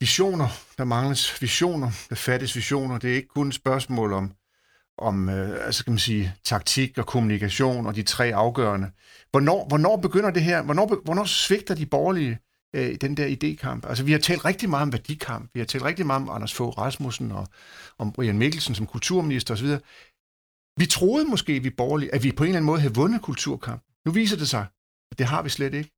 Visioner. 0.00 0.48
Der 0.78 0.84
mangles 0.84 1.42
visioner. 1.42 1.90
Der 2.08 2.14
fattes 2.14 2.56
visioner. 2.56 2.98
Det 2.98 3.10
er 3.10 3.14
ikke 3.14 3.28
kun 3.28 3.48
et 3.48 3.54
spørgsmål 3.54 4.12
om, 4.12 4.32
om 4.98 5.28
øh, 5.28 5.66
altså 5.66 5.84
kan 5.84 5.92
man 5.92 5.98
sige, 5.98 6.34
taktik 6.44 6.98
og 6.98 7.06
kommunikation 7.06 7.86
og 7.86 7.94
de 7.94 8.02
tre 8.02 8.34
afgørende. 8.34 8.90
Hvornår, 9.30 9.68
hvornår 9.68 9.96
begynder 9.96 10.30
det 10.30 10.42
her? 10.42 10.62
Hvornår, 10.62 11.00
hvornår 11.04 11.24
svigter 11.24 11.74
de 11.74 11.86
borgerlige 11.86 12.38
øh, 12.74 12.96
den 13.00 13.16
der 13.16 13.26
idékamp. 13.26 13.88
Altså, 13.88 14.04
vi 14.04 14.12
har 14.12 14.18
talt 14.18 14.44
rigtig 14.44 14.70
meget 14.70 14.82
om 14.82 14.92
værdikamp. 14.92 15.50
Vi 15.54 15.60
har 15.60 15.64
talt 15.64 15.84
rigtig 15.84 16.06
meget 16.06 16.22
om 16.22 16.30
Anders 16.30 16.54
Fogh 16.54 16.78
Rasmussen 16.78 17.32
og 17.32 17.48
om 17.98 18.12
Brian 18.12 18.38
Mikkelsen 18.38 18.74
som 18.74 18.86
kulturminister 18.86 19.54
osv. 19.54 19.68
Vi 20.78 20.86
troede 20.86 21.24
måske, 21.24 21.62
vi 21.62 21.70
borgerlige, 21.70 22.14
at 22.14 22.22
vi 22.22 22.32
på 22.32 22.44
en 22.44 22.48
eller 22.48 22.56
anden 22.56 22.66
måde 22.66 22.80
havde 22.80 22.94
vundet 22.94 23.22
kulturkamp. 23.22 23.82
Nu 24.06 24.12
viser 24.12 24.36
det 24.36 24.48
sig, 24.48 24.66
at 25.10 25.18
det 25.18 25.26
har 25.26 25.42
vi 25.42 25.48
slet 25.48 25.74
ikke. 25.74 25.90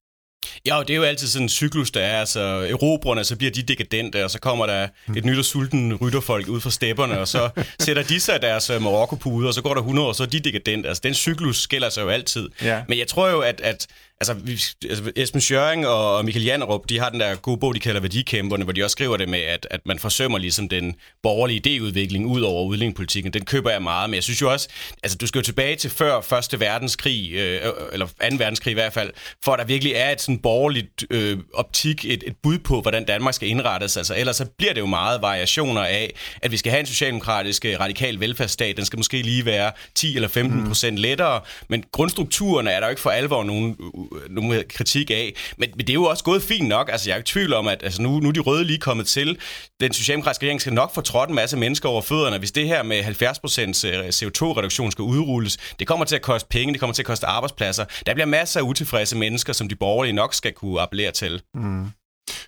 Ja, 0.65 0.77
og 0.77 0.87
det 0.87 0.93
er 0.93 0.97
jo 0.97 1.03
altid 1.03 1.27
sådan 1.27 1.45
en 1.45 1.49
cyklus, 1.49 1.91
der 1.91 2.01
er. 2.01 2.19
Altså, 2.19 2.39
erobrerne, 2.39 3.23
så 3.23 3.35
bliver 3.35 3.51
de 3.51 3.61
dekadente, 3.61 4.23
og 4.23 4.31
så 4.31 4.39
kommer 4.39 4.65
der 4.65 4.87
et 5.15 5.25
nyt 5.25 5.37
og 5.37 5.45
sulten 5.45 5.95
rytterfolk 5.95 6.47
ud 6.47 6.61
fra 6.61 6.69
stepperne, 6.69 7.19
og 7.19 7.27
så 7.27 7.49
sætter 7.85 8.03
de 8.03 8.19
sig 8.19 8.41
deres 8.41 8.69
uh, 8.69 8.81
Marokko-pude, 8.81 9.47
og 9.47 9.53
så 9.53 9.61
går 9.61 9.73
der 9.73 9.81
100 9.81 10.05
år, 10.05 10.09
og 10.09 10.15
så 10.15 10.23
er 10.23 10.27
de 10.27 10.39
dekadente. 10.39 10.89
Altså, 10.89 11.01
den 11.03 11.13
cyklus 11.13 11.67
gælder 11.67 11.89
sig 11.89 12.01
jo 12.01 12.09
altid. 12.09 12.49
Ja. 12.61 12.83
Men 12.87 12.99
jeg 12.99 13.07
tror 13.07 13.29
jo, 13.29 13.39
at, 13.39 13.61
at 13.61 13.87
altså, 14.21 14.33
vi, 14.33 14.51
altså 14.89 15.11
Esben 15.15 15.41
Schøring 15.41 15.87
og 15.87 16.25
Michael 16.25 16.45
Jannerup, 16.45 16.89
de 16.89 16.99
har 16.99 17.09
den 17.09 17.19
der 17.19 17.35
gode 17.35 17.57
bog, 17.57 17.75
de 17.75 17.79
kalder 17.79 18.01
Værdikæmperne, 18.01 18.63
hvor 18.63 18.73
de 18.73 18.83
også 18.83 18.91
skriver 18.91 19.17
det 19.17 19.29
med, 19.29 19.39
at, 19.39 19.67
at 19.71 19.79
man 19.85 19.99
forsømmer 19.99 20.37
ligesom 20.37 20.69
den 20.69 20.95
borgerlige 21.23 21.61
idéudvikling 21.65 22.25
ud 22.25 22.41
over 22.41 22.63
udlændingepolitikken. 22.63 23.33
Den 23.33 23.45
køber 23.45 23.71
jeg 23.71 23.83
meget, 23.83 24.09
men 24.09 24.15
jeg 24.15 24.23
synes 24.23 24.41
jo 24.41 24.51
også, 24.51 24.69
altså 25.03 25.17
du 25.17 25.27
skal 25.27 25.39
jo 25.39 25.43
tilbage 25.43 25.75
til 25.75 25.89
før 25.89 26.21
Første 26.21 26.59
Verdenskrig, 26.59 27.31
øh, 27.33 27.61
eller 27.93 28.07
Anden 28.19 28.39
Verdenskrig 28.39 28.71
i 28.71 28.73
hvert 28.73 28.93
fald, 28.93 29.11
for 29.43 29.51
at 29.51 29.59
der 29.59 29.65
virkelig 29.65 29.93
er 29.93 30.11
et 30.11 30.21
sådan 30.21 30.39
borgerligt 30.39 31.05
øh, 31.09 31.37
optik, 31.53 32.05
et, 32.05 32.23
et 32.27 32.35
bud 32.43 32.57
på, 32.57 32.81
hvordan 32.81 33.05
Danmark 33.05 33.33
skal 33.33 33.49
indrettes. 33.49 33.97
Altså 33.97 34.15
ellers 34.17 34.35
så 34.35 34.45
bliver 34.57 34.73
det 34.73 34.81
jo 34.81 34.85
meget 34.85 35.21
variationer 35.21 35.81
af, 35.81 36.13
at 36.41 36.51
vi 36.51 36.57
skal 36.57 36.71
have 36.71 36.79
en 36.79 36.85
socialdemokratisk 36.85 37.65
øh, 37.65 37.79
radikal 37.79 38.19
velfærdsstat. 38.19 38.77
Den 38.77 38.85
skal 38.85 38.99
måske 38.99 39.21
lige 39.21 39.45
være 39.45 39.71
10 39.95 40.15
eller 40.15 40.27
15 40.27 40.67
procent 40.67 40.97
lettere, 40.97 41.41
men 41.69 41.83
grundstrukturerne 41.91 42.71
er 42.71 42.79
der 42.79 42.87
jo 42.87 42.89
ikke 42.89 43.01
for 43.01 43.09
alvor 43.09 43.43
nogen 43.43 43.77
Øh, 44.11 44.29
nogen 44.29 44.63
kritik 44.69 45.11
af. 45.11 45.35
Men, 45.57 45.69
men 45.75 45.79
det 45.79 45.89
er 45.89 45.93
jo 45.93 46.03
også 46.03 46.23
gået 46.23 46.43
fint 46.43 46.67
nok. 46.67 46.89
Altså, 46.91 47.09
jeg 47.09 47.13
er 47.13 47.17
ikke 47.17 47.27
i 47.27 47.31
tvivl 47.31 47.53
om, 47.53 47.67
at 47.67 47.83
altså, 47.83 48.01
nu, 48.01 48.19
nu 48.19 48.27
er 48.27 48.33
de 48.33 48.39
røde 48.39 48.63
lige 48.63 48.79
kommet 48.79 49.07
til. 49.07 49.37
Den 49.79 49.93
socialdemokratiske 49.93 50.43
regering 50.43 50.61
skal 50.61 50.73
nok 50.73 50.93
få 50.93 51.01
trådt 51.01 51.29
en 51.29 51.35
masse 51.35 51.57
mennesker 51.57 51.89
over 51.89 52.01
fødderne. 52.01 52.37
Hvis 52.37 52.51
det 52.51 52.67
her 52.67 52.83
med 52.83 53.01
70% 53.01 53.87
øh, 53.87 54.07
CO2-reduktion 54.07 54.91
skal 54.91 55.01
udrulles, 55.01 55.57
det 55.79 55.87
kommer 55.87 56.05
til 56.05 56.15
at 56.15 56.21
koste 56.21 56.47
penge, 56.49 56.73
det 56.73 56.79
kommer 56.79 56.93
til 56.93 57.01
at 57.01 57.07
koste 57.07 57.27
arbejdspladser. 57.27 57.85
Der 58.05 58.13
bliver 58.13 58.27
masser 58.27 58.59
af 58.59 58.63
utilfredse 58.63 59.17
mennesker, 59.17 59.53
som 59.53 59.69
de 59.69 59.75
borgerlige 59.75 60.13
nok 60.13 60.33
skal 60.33 60.53
kunne 60.53 60.81
appellere 60.81 61.11
til. 61.11 61.41
Mm. 61.53 61.85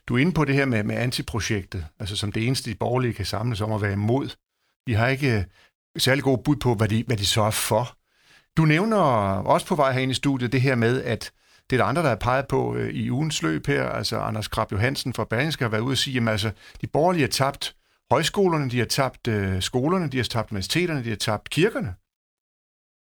Du 0.08 0.16
er 0.16 0.20
inde 0.20 0.32
på 0.32 0.46
det 0.46 0.56
her 0.56 0.66
med, 0.66 0.84
med 0.84 0.96
antiprojektet, 0.96 1.86
altså 2.00 2.16
som 2.16 2.32
det 2.32 2.48
eneste, 2.48 2.70
de 2.70 2.76
borgerlige 2.76 3.14
kan 3.14 3.26
samles 3.26 3.62
om 3.62 3.72
at 3.72 3.82
være 3.82 3.94
imod. 3.94 4.30
De 4.88 4.96
har 4.96 5.08
ikke 5.08 5.32
øh, 5.32 5.44
særlig 5.98 6.24
god 6.24 6.38
bud 6.38 6.56
på, 6.56 6.76
hvad 6.76 6.88
de, 6.88 7.04
hvad 7.08 7.18
de 7.18 7.26
så 7.26 7.42
er 7.42 7.52
for. 7.52 7.98
Du 8.58 8.66
nævner 8.66 8.98
også 9.46 9.68
på 9.68 9.76
vej 9.76 9.92
herinde 9.92 10.12
i 10.12 10.16
studiet 10.16 10.52
det 10.52 10.62
her 10.62 10.76
med, 10.76 11.04
at 11.04 11.32
det 11.70 11.76
er 11.76 11.78
der 11.78 11.86
andre, 11.86 12.02
der 12.02 12.10
har 12.10 12.16
peget 12.16 12.48
på 12.48 12.76
øh, 12.76 12.94
i 12.94 13.12
ugens 13.12 13.42
løb 13.42 13.68
her. 13.68 13.90
Altså 13.90 14.18
Anders 14.18 14.48
Krab 14.48 14.72
Johansen 14.72 15.14
fra 15.14 15.26
Berlingske 15.26 15.64
har 15.64 15.70
været 15.70 15.82
ude 15.82 15.94
og 15.94 15.98
sige, 15.98 16.22
at 16.22 16.28
altså, 16.28 16.52
de 16.82 16.88
borgerlige 16.88 17.24
har 17.24 17.30
tabt 17.30 17.76
højskolerne, 18.12 18.70
de 18.70 18.80
har 18.80 18.86
tabt 18.86 19.28
øh, 19.28 19.62
skolerne, 19.62 20.10
de 20.10 20.18
har 20.18 20.24
tabt 20.24 20.52
universiteterne, 20.52 21.04
de 21.04 21.10
har 21.10 21.16
tabt 21.16 21.50
kirkerne. 21.50 21.94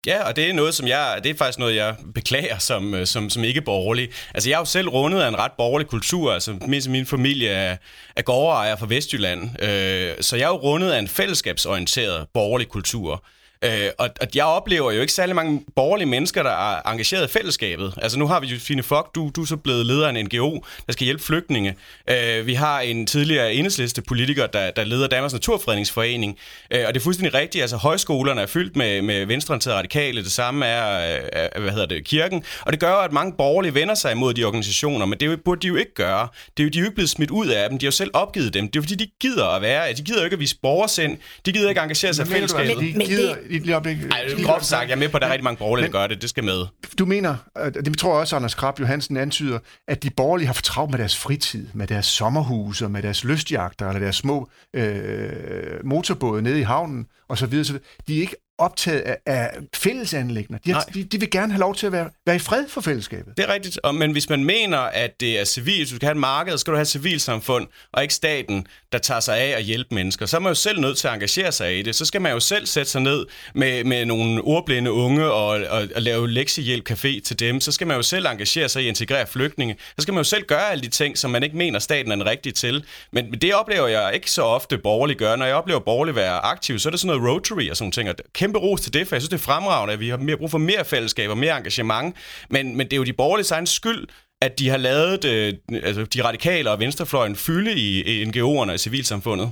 Ja, 0.06 0.28
og 0.28 0.36
det 0.36 0.50
er 0.50 0.54
noget, 0.54 0.74
som 0.76 0.88
jeg, 0.88 1.20
det 1.24 1.30
er 1.30 1.36
faktisk 1.36 1.60
noget, 1.60 1.76
jeg 1.76 1.96
beklager 2.16 2.58
som, 2.58 2.94
øh, 2.94 3.08
som, 3.08 3.30
som 3.30 3.44
ikke 3.44 3.62
borgerlig. 3.62 4.10
Altså, 4.34 4.50
jeg 4.50 4.56
er 4.56 4.60
jo 4.60 4.66
selv 4.66 4.90
rundet 4.90 5.22
af 5.22 5.28
en 5.28 5.40
ret 5.40 5.52
borgerlig 5.58 5.88
kultur. 5.88 6.34
Altså, 6.34 6.58
mindst 6.68 6.90
min 6.90 7.06
familie 7.06 7.50
er, 7.50 7.78
er 8.16 8.22
gårdejer 8.22 8.76
fra 8.76 8.86
Vestjylland. 8.90 9.64
Øh, 9.64 10.16
så 10.22 10.36
jeg 10.36 10.44
er 10.44 10.50
jo 10.50 10.56
rundet 10.56 10.92
af 10.92 11.00
en 11.00 11.08
fællesskabsorienteret 11.08 12.28
borgerlig 12.34 12.68
kultur. 12.68 13.26
Øh, 13.66 13.90
og, 13.98 14.10
og 14.22 14.28
jeg 14.36 14.46
oplever 14.46 14.92
jo 14.92 15.02
ikke 15.02 15.14
særlig 15.14 15.36
mange 15.36 15.64
borgerlige 15.76 16.08
mennesker, 16.08 16.44
der 16.44 16.50
er 16.50 16.92
engageret 16.92 17.30
i 17.30 17.32
fællesskabet. 17.32 17.94
Altså 18.02 18.20
nu 18.20 18.28
har 18.28 18.40
vi 18.40 18.48
jo 18.48 18.60
Fine 18.60 18.84
Fock, 18.84 19.16
du, 19.16 19.32
du 19.36 19.42
er 19.42 19.46
så 19.46 19.58
blevet 19.58 19.86
leder 19.86 20.08
af 20.08 20.10
en 20.10 20.26
NGO, 20.26 20.60
der 20.88 20.94
skal 20.94 21.06
hjælpe 21.06 21.24
flygtninge. 21.24 21.76
Øh, 22.10 22.48
vi 22.48 22.54
har 22.54 22.80
en 22.80 23.08
tidligere 23.08 23.54
enhedsliste 23.54 24.02
politiker, 24.02 24.48
der, 24.48 24.72
der 24.72 24.84
leder 24.84 25.08
Danmarks 25.08 25.34
Naturfredningsforening. 25.34 26.38
Øh, 26.72 26.84
og 26.88 26.94
det 26.94 27.00
er 27.00 27.04
fuldstændig 27.04 27.34
rigtigt, 27.34 27.62
altså 27.62 27.78
højskolerne 27.78 28.42
er 28.42 28.46
fyldt 28.46 28.76
med, 28.76 29.02
med 29.02 29.26
venstreorienterede 29.26 29.78
radikale, 29.78 30.24
det 30.24 30.32
samme 30.32 30.66
er, 30.66 31.18
er, 31.34 31.60
hvad 31.60 31.72
hedder 31.72 31.86
det, 31.86 32.06
kirken. 32.06 32.44
Og 32.62 32.72
det 32.72 32.80
gør 32.80 32.94
at 32.94 33.12
mange 33.12 33.34
borgerlige 33.38 33.74
vender 33.74 33.96
sig 33.96 34.12
imod 34.12 34.34
de 34.34 34.44
organisationer, 34.44 35.06
men 35.06 35.20
det 35.20 35.44
burde 35.44 35.62
de 35.62 35.68
jo 35.68 35.76
ikke 35.76 35.94
gøre. 35.94 36.28
Det 36.58 36.64
er 36.64 36.68
jo, 36.68 36.70
de 36.70 36.78
er 36.78 36.82
jo 36.82 36.86
ikke 36.86 36.96
blevet 36.96 37.10
smidt 37.10 37.32
ud 37.32 37.48
af 37.48 37.70
dem, 37.70 37.80
de 37.80 37.86
har 37.86 37.88
jo 37.88 37.92
selv 37.92 38.12
opgivet 38.14 38.54
dem. 38.54 38.68
Det 38.68 38.76
er 38.76 38.80
jo 38.80 38.82
fordi, 38.82 38.96
de 38.96 39.08
gider 39.20 39.46
at 39.46 39.62
være, 39.62 39.94
de 39.94 40.02
gider 40.02 40.20
jo 40.20 40.24
ikke 40.24 40.34
at 40.34 40.40
vise 40.40 40.58
borgersind, 40.62 41.18
de 41.46 41.52
gider 41.52 41.70
ikke 41.70 41.82
engagere 41.82 42.14
sig 42.14 42.28
i 42.28 42.30
fællesskabet. 42.30 42.78
Men, 42.78 42.98
men 42.98 43.08
gider, 43.08 43.36
det... 43.50 43.62
Lige 43.62 43.74
øjeblik, 43.74 43.98
Ej, 44.12 44.44
groft 44.44 44.66
sagt, 44.66 44.90
jeg 44.90 44.96
er 44.96 45.00
med 45.00 45.10
på, 45.10 45.18
at 45.18 45.22
der 45.22 45.28
er 45.28 45.32
rigtig 45.32 45.44
mange 45.44 45.58
borgerlige, 45.58 45.86
der 45.86 45.92
gør 45.92 46.08
det, 46.08 46.22
det 46.22 46.30
skal 46.30 46.44
med. 46.44 46.66
Du 47.00 47.06
mener, 47.06 47.36
det 47.74 47.98
tror 47.98 48.12
jeg 48.12 48.20
også, 48.20 48.36
Anders 48.36 48.56
Krab 48.56 48.80
Johansen 48.80 49.18
antyder, 49.18 49.60
at 49.88 50.04
de 50.04 50.10
borgerlige 50.10 50.48
har 50.48 50.54
for 50.54 50.62
travlt 50.62 50.92
med 50.92 51.00
deres 51.00 51.18
fritid, 51.18 51.68
med 51.74 51.88
deres 51.88 52.06
sommerhuse, 52.06 52.90
med 52.90 53.02
deres 53.02 53.24
lystjagter, 53.24 53.88
eller 53.88 54.00
deres 54.00 54.16
små 54.16 54.50
øh, 54.76 55.86
motorbåde 55.86 56.42
nede 56.42 56.60
i 56.60 56.64
havnen, 56.64 57.06
og 57.30 57.38
så 57.38 57.46
videre. 57.46 57.80
De 58.08 58.18
er 58.18 58.22
ikke 58.22 58.36
optaget 58.60 59.00
af, 59.00 59.18
af 59.26 59.50
fællesanlæggende. 59.76 60.60
De, 60.66 60.76
de, 60.94 61.04
de 61.04 61.20
vil 61.20 61.32
gerne 61.32 61.54
have 61.54 61.60
lov 61.60 61.76
til 61.76 61.86
at 61.86 61.92
være, 61.92 62.10
være 62.26 62.36
i 62.36 62.40
fred 62.40 62.70
for 62.70 62.82
fællesskabet. 62.82 63.34
Det 63.38 63.46
er 63.50 63.54
rigtigt, 63.54 63.80
og, 63.84 63.96
men 63.96 64.12
hvis 64.12 64.30
man 64.30 64.44
mener, 64.44 64.78
at 64.78 65.20
det 65.20 65.40
er 65.40 65.44
civil, 65.44 65.78
hvis 65.78 65.90
du 65.90 65.96
skal 65.96 66.06
have 66.06 66.12
et 66.12 66.18
marked, 66.18 66.52
så 66.52 66.58
skal 66.58 66.72
du 66.72 66.76
have 66.76 66.82
et 66.82 66.88
civilsamfund, 66.88 67.68
og 67.94 68.02
ikke 68.02 68.14
staten, 68.14 68.68
der 68.92 68.98
tager 68.98 69.20
sig 69.20 69.38
af 69.38 69.58
at 69.58 69.64
hjælpe 69.64 69.96
mennesker. 69.96 70.26
Så 70.26 70.38
er 70.38 70.42
man 70.42 70.50
jo 70.50 70.56
selv 70.56 70.80
nødt 70.82 70.98
til 70.98 71.08
at 71.08 71.14
engagere 71.14 71.52
sig 71.52 71.80
i 71.80 71.82
det. 71.82 71.96
Så 71.96 72.06
skal 72.06 72.22
man 72.22 72.32
jo 72.32 72.40
selv 72.40 72.66
sætte 72.66 72.92
sig 72.92 73.02
ned 73.02 73.26
med, 73.56 73.84
med 73.84 74.06
nogle 74.06 74.42
ordblinde 74.42 74.92
unge 74.92 75.26
og, 75.32 75.48
og, 75.48 75.88
og 75.96 76.02
lave 76.02 76.30
lektiehjælp 76.30 76.92
café 76.92 77.22
til 77.22 77.40
dem. 77.40 77.62
Så 77.62 77.72
skal 77.72 77.88
man 77.88 77.96
jo 77.96 78.04
selv 78.04 78.26
engagere 78.26 78.70
sig 78.70 78.82
i 78.82 78.86
at 78.86 78.90
integrere 78.90 79.28
flygtninge. 79.28 79.76
Så 79.80 80.02
skal 80.02 80.14
man 80.14 80.20
jo 80.20 80.24
selv 80.24 80.44
gøre 80.44 80.72
alle 80.72 80.82
de 80.82 80.90
ting, 80.90 81.18
som 81.18 81.32
man 81.32 81.44
ikke 81.44 81.58
mener, 81.58 81.80
staten 81.80 82.12
er 82.12 82.16
den 82.16 82.26
rigtige 82.26 82.54
til. 82.54 82.86
Men, 83.12 83.30
men 83.30 83.40
det 83.42 83.54
oplever 83.54 83.88
jeg 83.88 84.12
ikke 84.14 84.32
så 84.32 84.44
ofte 84.44 84.78
borgerligt 84.78 85.20
gøre. 85.20 85.38
Når 85.38 85.46
jeg 85.46 85.56
oplever 85.56 85.80
borgerligt 85.80 86.16
være 86.16 86.40
aktiv, 86.40 86.80
så 86.80 86.90
er 86.90 86.92
det 86.92 87.00
sådan 87.00 87.18
noget 87.18 87.36
Rotary 87.36 87.70
og 87.70 87.78
sådan 87.78 87.92
ting. 87.92 88.10
Og 88.10 88.16
kæmpe 88.50 88.60
ros 88.60 88.82
til 88.82 88.94
det, 88.94 89.08
for 89.08 89.16
jeg 89.16 89.22
synes, 89.22 89.30
det 89.30 89.38
er 89.38 89.42
fremragende, 89.42 89.94
at 89.94 90.00
vi 90.00 90.10
har 90.10 90.18
mere 90.18 90.38
brug 90.38 90.52
for 90.52 90.58
mere 90.58 90.86
fællesskab 90.86 91.30
og 91.30 91.38
mere 91.38 91.58
engagement. 91.58 92.16
Men, 92.50 92.78
men 92.78 92.88
det 92.88 92.94
er 92.94 92.98
jo 92.98 93.04
de 93.04 93.14
borgerlige 93.14 93.54
egen 93.54 93.68
skyld, 93.68 94.08
at 94.42 94.60
de 94.60 94.70
har 94.70 94.78
lavet 94.78 95.26
øh, 95.26 95.54
altså 95.84 96.04
de 96.04 96.24
radikale 96.24 96.72
og 96.72 96.80
venstrefløjen 96.80 97.36
fylde 97.36 97.74
i, 97.74 98.02
i 98.02 98.26
NGO'erne 98.26 98.72
og 98.72 98.80
civilsamfundet. 98.80 99.52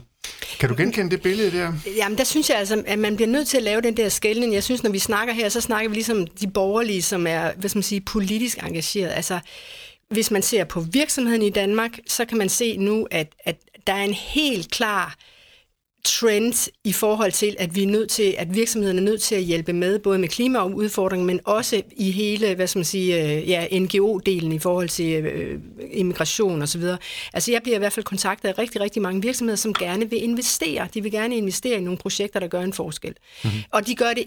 Kan 0.60 0.70
du 0.70 0.76
genkende 0.76 1.12
det 1.12 1.22
billede 1.22 1.58
der? 1.58 1.74
Jamen, 1.98 2.18
der 2.18 2.24
synes 2.24 2.50
jeg 2.50 2.58
altså, 2.58 2.84
at 2.88 3.00
man 3.00 3.16
bliver 3.16 3.30
nødt 3.30 3.48
til 3.48 3.58
at 3.58 3.64
lave 3.64 3.82
den 3.82 3.98
der 3.98 4.10
skældning. 4.10 4.54
Jeg 4.54 4.64
synes, 4.64 4.84
når 4.84 4.92
vi 4.92 5.00
snakker 5.00 5.34
her, 5.34 5.50
så 5.50 5.62
snakker 5.62 5.90
vi 5.90 5.96
ligesom 5.96 6.28
de 6.28 6.48
borgerlige, 6.48 7.02
som 7.02 7.28
er, 7.28 7.52
hvad 7.58 7.70
skal 7.70 7.78
man 7.78 7.84
sige, 7.84 8.02
politisk 8.02 8.58
engageret. 8.58 9.12
Altså, 9.16 9.40
hvis 10.10 10.32
man 10.32 10.42
ser 10.42 10.64
på 10.64 10.80
virksomheden 10.80 11.42
i 11.42 11.50
Danmark, 11.50 12.00
så 12.08 12.26
kan 12.26 12.38
man 12.38 12.50
se 12.50 12.78
nu, 12.78 13.08
at, 13.12 13.28
at 13.46 13.56
der 13.88 13.94
er 13.94 14.04
en 14.04 14.14
helt 14.14 14.72
klar 14.72 15.06
øh, 15.08 15.37
trend 16.04 16.70
i 16.84 16.94
forhold 16.94 17.32
til, 17.32 17.56
at 17.60 17.76
vi 17.76 17.84
er 17.84 17.88
nødt 17.88 18.10
til, 18.10 18.36
at 18.38 18.56
virksomhederne 18.56 19.00
er 19.00 19.04
nødt 19.04 19.22
til 19.22 19.36
at 19.36 19.42
hjælpe 19.42 19.74
med, 19.74 20.00
både 20.00 20.20
med 20.20 20.28
klimaudfordringen, 20.28 21.28
men 21.28 21.40
også 21.46 21.82
i 21.92 22.12
hele, 22.12 22.56
hvad 22.56 22.68
skal 22.68 22.80
man 22.80 22.86
sige, 22.86 23.24
øh, 23.24 23.50
ja, 23.50 23.66
NGO-delen 23.66 24.52
i 24.54 24.60
forhold 24.60 24.90
til 24.90 25.26
øh, 25.26 25.60
immigration 25.92 26.62
osv. 26.62 26.84
Altså 27.34 27.52
jeg 27.52 27.64
bliver 27.64 27.76
i 27.76 27.80
hvert 27.80 27.94
fald 27.94 28.06
kontaktet 28.06 28.50
af 28.50 28.58
rigtig, 28.58 28.82
rigtig 28.82 29.02
mange 29.02 29.22
virksomheder, 29.22 29.58
som 29.58 29.74
gerne 29.74 30.10
vil 30.10 30.24
investere. 30.24 30.88
De 30.94 31.04
vil 31.04 31.12
gerne 31.12 31.38
investere 31.38 31.78
i 31.78 31.82
nogle 31.82 31.98
projekter, 31.98 32.40
der 32.40 32.48
gør 32.48 32.62
en 32.62 32.74
forskel. 32.74 33.14
Mm-hmm. 33.44 33.60
Og 33.72 33.88
de 33.88 33.96
gør 33.96 34.14
det 34.14 34.26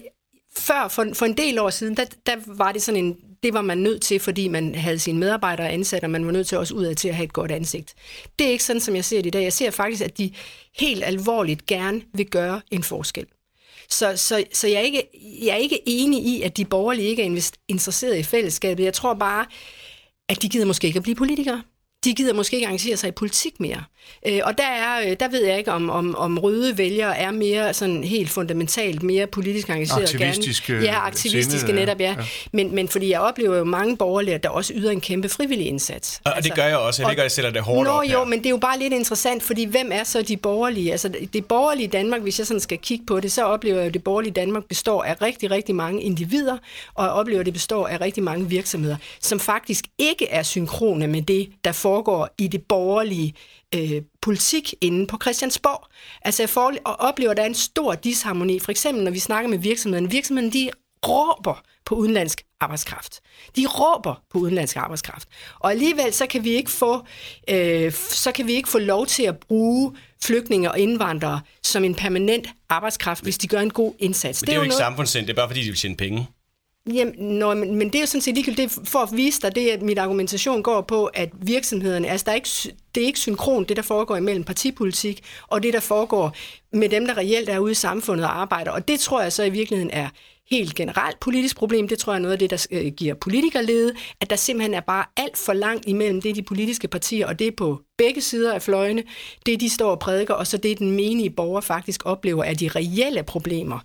før, 0.57 0.87
for, 0.87 1.05
for 1.13 1.25
en 1.25 1.37
del 1.37 1.59
år 1.59 1.69
siden, 1.69 1.97
der, 1.97 2.05
der 2.25 2.35
var 2.47 2.71
det 2.71 2.81
sådan 2.81 3.05
en, 3.05 3.17
det 3.43 3.53
var 3.53 3.61
man 3.61 3.77
nødt 3.77 4.01
til, 4.01 4.19
fordi 4.19 4.47
man 4.47 4.75
havde 4.75 4.99
sine 4.99 5.19
medarbejdere 5.19 5.69
ansat, 5.69 6.03
og 6.03 6.09
man 6.09 6.25
var 6.25 6.31
nødt 6.31 6.47
til 6.47 6.57
også 6.57 6.73
udad 6.73 6.95
til 6.95 7.07
at 7.07 7.15
have 7.15 7.23
et 7.23 7.33
godt 7.33 7.51
ansigt. 7.51 7.95
Det 8.39 8.47
er 8.47 8.51
ikke 8.51 8.63
sådan, 8.63 8.79
som 8.79 8.95
jeg 8.95 9.05
ser 9.05 9.17
det 9.17 9.25
i 9.25 9.29
dag. 9.29 9.43
Jeg 9.43 9.53
ser 9.53 9.71
faktisk, 9.71 10.03
at 10.03 10.17
de 10.17 10.31
helt 10.77 11.03
alvorligt 11.03 11.65
gerne 11.65 12.01
vil 12.13 12.25
gøre 12.25 12.61
en 12.71 12.83
forskel. 12.83 13.25
Så, 13.89 14.17
så, 14.17 14.43
så 14.53 14.67
jeg, 14.67 14.75
er 14.75 14.81
ikke, 14.81 15.03
jeg 15.41 15.51
er 15.51 15.55
ikke 15.55 15.79
enig 15.85 16.25
i, 16.25 16.41
at 16.41 16.57
de 16.57 16.65
borgerlige 16.65 17.07
ikke 17.07 17.23
er 17.23 17.51
interesseret 17.67 18.17
i 18.17 18.23
fællesskabet. 18.23 18.83
Jeg 18.83 18.93
tror 18.93 19.13
bare, 19.13 19.45
at 20.29 20.41
de 20.41 20.49
gider 20.49 20.65
måske 20.65 20.87
ikke 20.87 20.97
at 20.97 21.03
blive 21.03 21.15
politikere 21.15 21.61
de 22.03 22.13
gider 22.13 22.33
måske 22.33 22.55
ikke 22.55 22.67
engagere 22.67 22.97
sig 22.97 23.07
i 23.07 23.11
politik 23.11 23.59
mere. 23.59 23.83
Øh, 24.27 24.39
og 24.43 24.57
der, 24.57 24.63
er, 24.63 25.09
øh, 25.09 25.15
der 25.19 25.27
ved 25.27 25.45
jeg 25.45 25.57
ikke, 25.57 25.71
om, 25.71 25.89
om, 25.89 26.15
om 26.15 26.37
røde 26.37 26.77
vælgere 26.77 27.17
er 27.17 27.31
mere 27.31 27.73
sådan 27.73 28.03
helt 28.03 28.29
fundamentalt 28.29 29.03
mere 29.03 29.27
politisk 29.27 29.69
engageret. 29.69 30.01
Aktivistiske. 30.01 30.73
Gerne. 30.73 30.85
Ja, 30.85 31.07
aktivistiske 31.07 31.59
sinde, 31.59 31.73
netop, 31.73 31.99
ja. 31.99 32.15
ja. 32.19 32.25
Men, 32.51 32.75
men 32.75 32.87
fordi 32.87 33.09
jeg 33.09 33.19
oplever 33.19 33.57
jo 33.57 33.63
mange 33.63 33.97
borgerlige, 33.97 34.37
der 34.37 34.49
også 34.49 34.73
yder 34.75 34.91
en 34.91 35.01
kæmpe 35.01 35.29
frivillig 35.29 35.67
indsats. 35.67 36.21
Og 36.23 36.35
altså, 36.35 36.49
det 36.49 36.55
gør 36.55 36.65
jeg 36.65 36.77
også. 36.77 37.01
Jeg 37.01 37.07
ved 37.07 37.11
ikke, 37.11 37.21
jeg 37.21 37.31
sætter 37.31 37.51
det 37.51 37.61
hårdt 37.61 37.87
nå, 37.87 37.91
op 37.91 38.03
jo, 38.03 38.23
men 38.23 38.39
det 38.39 38.45
er 38.45 38.49
jo 38.49 38.57
bare 38.57 38.79
lidt 38.79 38.93
interessant, 38.93 39.43
fordi 39.43 39.65
hvem 39.65 39.89
er 39.93 40.03
så 40.03 40.21
de 40.21 40.37
borgerlige? 40.37 40.91
Altså 40.91 41.13
det 41.33 41.45
borgerlige 41.45 41.87
Danmark, 41.87 42.21
hvis 42.21 42.39
jeg 42.39 42.47
sådan 42.47 42.61
skal 42.61 42.77
kigge 42.77 43.05
på 43.05 43.19
det, 43.19 43.31
så 43.31 43.43
oplever 43.43 43.77
jeg, 43.77 43.87
at 43.87 43.93
det 43.93 44.03
borgerlige 44.03 44.33
Danmark 44.33 44.63
består 44.65 45.03
af 45.03 45.21
rigtig, 45.21 45.51
rigtig 45.51 45.75
mange 45.75 46.01
individer, 46.01 46.57
og 46.93 47.03
jeg 47.03 47.11
oplever, 47.11 47.39
at 47.39 47.45
det 47.45 47.53
består 47.53 47.87
af 47.87 48.01
rigtig 48.01 48.23
mange 48.23 48.49
virksomheder, 48.49 48.95
som 49.21 49.39
faktisk 49.39 49.85
ikke 49.97 50.27
er 50.29 50.43
synkrone 50.43 51.07
med 51.07 51.21
det, 51.21 51.49
der 51.65 51.71
får 51.71 51.90
foregår 51.91 52.29
i 52.37 52.47
det 52.47 52.61
borgerlige 52.69 53.33
øh, 53.75 54.01
politik 54.21 54.73
inde 54.81 55.07
på 55.07 55.17
Christiansborg. 55.21 55.87
Altså 56.21 56.43
jeg 56.43 56.49
får, 56.49 56.73
og 56.85 56.95
oplever, 56.99 57.31
at 57.31 57.37
der 57.37 57.43
er 57.43 57.47
en 57.47 57.55
stor 57.55 57.95
disharmoni. 57.95 58.59
For 58.59 58.71
eksempel, 58.71 59.03
når 59.03 59.11
vi 59.11 59.19
snakker 59.19 59.49
med 59.49 59.57
virksomheden. 59.57 60.11
Virksomheden, 60.11 60.53
de 60.53 60.69
råber 61.07 61.61
på 61.85 61.95
udenlandsk 61.95 62.41
arbejdskraft. 62.59 63.19
De 63.55 63.65
råber 63.67 64.23
på 64.31 64.37
udenlandsk 64.37 64.77
arbejdskraft. 64.77 65.27
Og 65.59 65.71
alligevel 65.71 66.13
så 66.13 66.25
kan 66.25 66.43
vi 66.43 66.49
ikke 66.49 66.71
få 66.71 67.05
øh, 67.49 67.91
så 68.25 68.31
kan 68.31 68.47
vi 68.47 68.53
ikke 68.53 68.69
få 68.69 68.79
lov 68.79 69.05
til 69.05 69.23
at 69.23 69.37
bruge 69.37 69.95
flygtninge 70.23 70.71
og 70.71 70.79
indvandrere 70.79 71.41
som 71.63 71.83
en 71.83 71.95
permanent 71.95 72.47
arbejdskraft, 72.69 73.23
hvis 73.23 73.37
de 73.37 73.47
gør 73.47 73.59
en 73.59 73.69
god 73.69 73.93
indsats. 73.99 74.41
Men 74.41 74.47
det 74.47 74.49
er, 74.49 74.53
det 74.53 74.53
er 74.53 74.55
jo 74.55 74.63
ikke 74.63 74.69
noget... 74.69 74.85
samfundssind, 74.85 75.27
det 75.27 75.33
er 75.33 75.35
bare 75.35 75.49
fordi, 75.49 75.61
de 75.61 75.69
vil 75.69 75.77
tjene 75.77 75.95
penge. 75.95 76.27
Jamen, 76.93 77.13
nå, 77.17 77.53
men, 77.53 77.75
men 77.75 77.87
det 77.87 77.95
er 77.95 77.99
jo 77.99 78.05
sådan 78.05 78.21
set 78.21 78.35
ligegyldigt. 78.35 78.75
Det 78.75 78.87
for 78.87 78.99
at 78.99 79.09
vise 79.13 79.41
dig, 79.41 79.55
det 79.55 79.69
at 79.69 79.81
min 79.81 79.97
argumentation 79.97 80.63
går 80.63 80.81
på, 80.81 81.05
at 81.05 81.29
virksomhederne, 81.33 82.07
altså 82.07 82.23
der 82.25 82.31
er 82.31 82.35
ikke, 82.35 82.49
det 82.95 83.03
er 83.03 83.07
ikke 83.07 83.19
synkron, 83.19 83.63
det 83.63 83.77
der 83.77 83.83
foregår 83.83 84.15
imellem 84.15 84.43
partipolitik, 84.43 85.23
og 85.47 85.63
det 85.63 85.73
der 85.73 85.79
foregår 85.79 86.35
med 86.73 86.89
dem, 86.89 87.07
der 87.07 87.17
reelt 87.17 87.49
er 87.49 87.59
ude 87.59 87.71
i 87.71 87.75
samfundet 87.75 88.25
og 88.25 88.41
arbejder. 88.41 88.71
Og 88.71 88.87
det 88.87 88.99
tror 88.99 89.21
jeg 89.21 89.33
så 89.33 89.43
i 89.43 89.49
virkeligheden 89.49 89.91
er 89.91 90.09
helt 90.51 90.75
generelt 90.75 91.19
politisk 91.19 91.55
problem. 91.55 91.87
Det 91.87 91.99
tror 91.99 92.13
jeg 92.13 92.17
er 92.17 92.21
noget 92.21 92.33
af 92.33 92.39
det, 92.39 92.49
der 92.49 92.67
øh, 92.71 92.91
giver 92.91 93.13
politikerlede, 93.13 93.93
at 94.21 94.29
der 94.29 94.35
simpelthen 94.35 94.73
er 94.73 94.79
bare 94.79 95.05
alt 95.17 95.37
for 95.37 95.53
langt 95.53 95.87
imellem 95.87 96.21
det, 96.21 96.35
de 96.35 96.43
politiske 96.43 96.87
partier, 96.87 97.27
og 97.27 97.39
det 97.39 97.47
er 97.47 97.51
på 97.57 97.81
begge 97.97 98.21
sider 98.21 98.53
af 98.53 98.61
fløjene, 98.61 99.03
det 99.45 99.59
de 99.61 99.69
står 99.69 99.91
og 99.91 99.99
prædiker, 99.99 100.33
og 100.33 100.47
så 100.47 100.57
det, 100.57 100.79
den 100.79 100.91
menige 100.91 101.29
borger 101.29 101.61
faktisk 101.61 102.01
oplever 102.05 102.43
er 102.43 102.53
de 102.53 102.67
reelle 102.67 103.23
problemer 103.23 103.79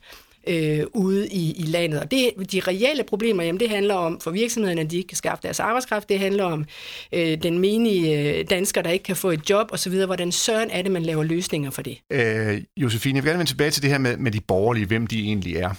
øh, 0.47 0.87
ude 0.95 1.29
i, 1.29 1.53
i 1.53 1.63
landet. 1.63 2.01
Og 2.01 2.11
det, 2.11 2.31
de 2.53 2.61
reelle 2.61 3.05
problemer, 3.05 3.43
jamen 3.43 3.61
det 3.61 3.71
handler 3.71 3.95
om 3.95 4.21
for 4.21 4.31
virksomhederne, 4.31 4.81
at 4.81 4.91
de 4.91 4.97
ikke 4.97 5.09
kan 5.09 5.17
skaffe 5.17 5.43
deres 5.43 5.61
arbejdskraft. 5.61 6.09
Det 6.09 6.19
handler 6.19 6.45
om 6.45 6.65
øh, 7.13 7.43
den 7.43 7.59
menige 7.59 8.39
øh, 8.39 8.51
dansker, 8.51 8.83
der 8.83 8.91
ikke 8.91 9.03
kan 9.03 9.17
få 9.17 9.31
et 9.31 9.51
job 9.51 9.73
osv. 9.73 10.05
Hvordan 10.05 10.33
søren 10.33 10.71
er 10.71 10.83
det, 10.83 10.93
man 10.93 11.03
laver 11.03 11.23
løsninger 11.23 11.71
for 11.71 11.83
det? 11.83 11.99
Øh, 12.13 12.63
Josefine, 12.77 13.17
jeg 13.17 13.25
vil 13.25 13.29
gerne 13.29 13.39
vende 13.39 13.51
tilbage 13.51 13.71
til 13.71 13.83
det 13.83 13.91
her 13.91 13.99
med, 13.99 14.17
med 14.17 14.33
de 14.33 14.41
borgerlige, 14.41 14.87
hvem 14.87 15.07
de 15.07 15.21
egentlig 15.21 15.57
er. 15.57 15.75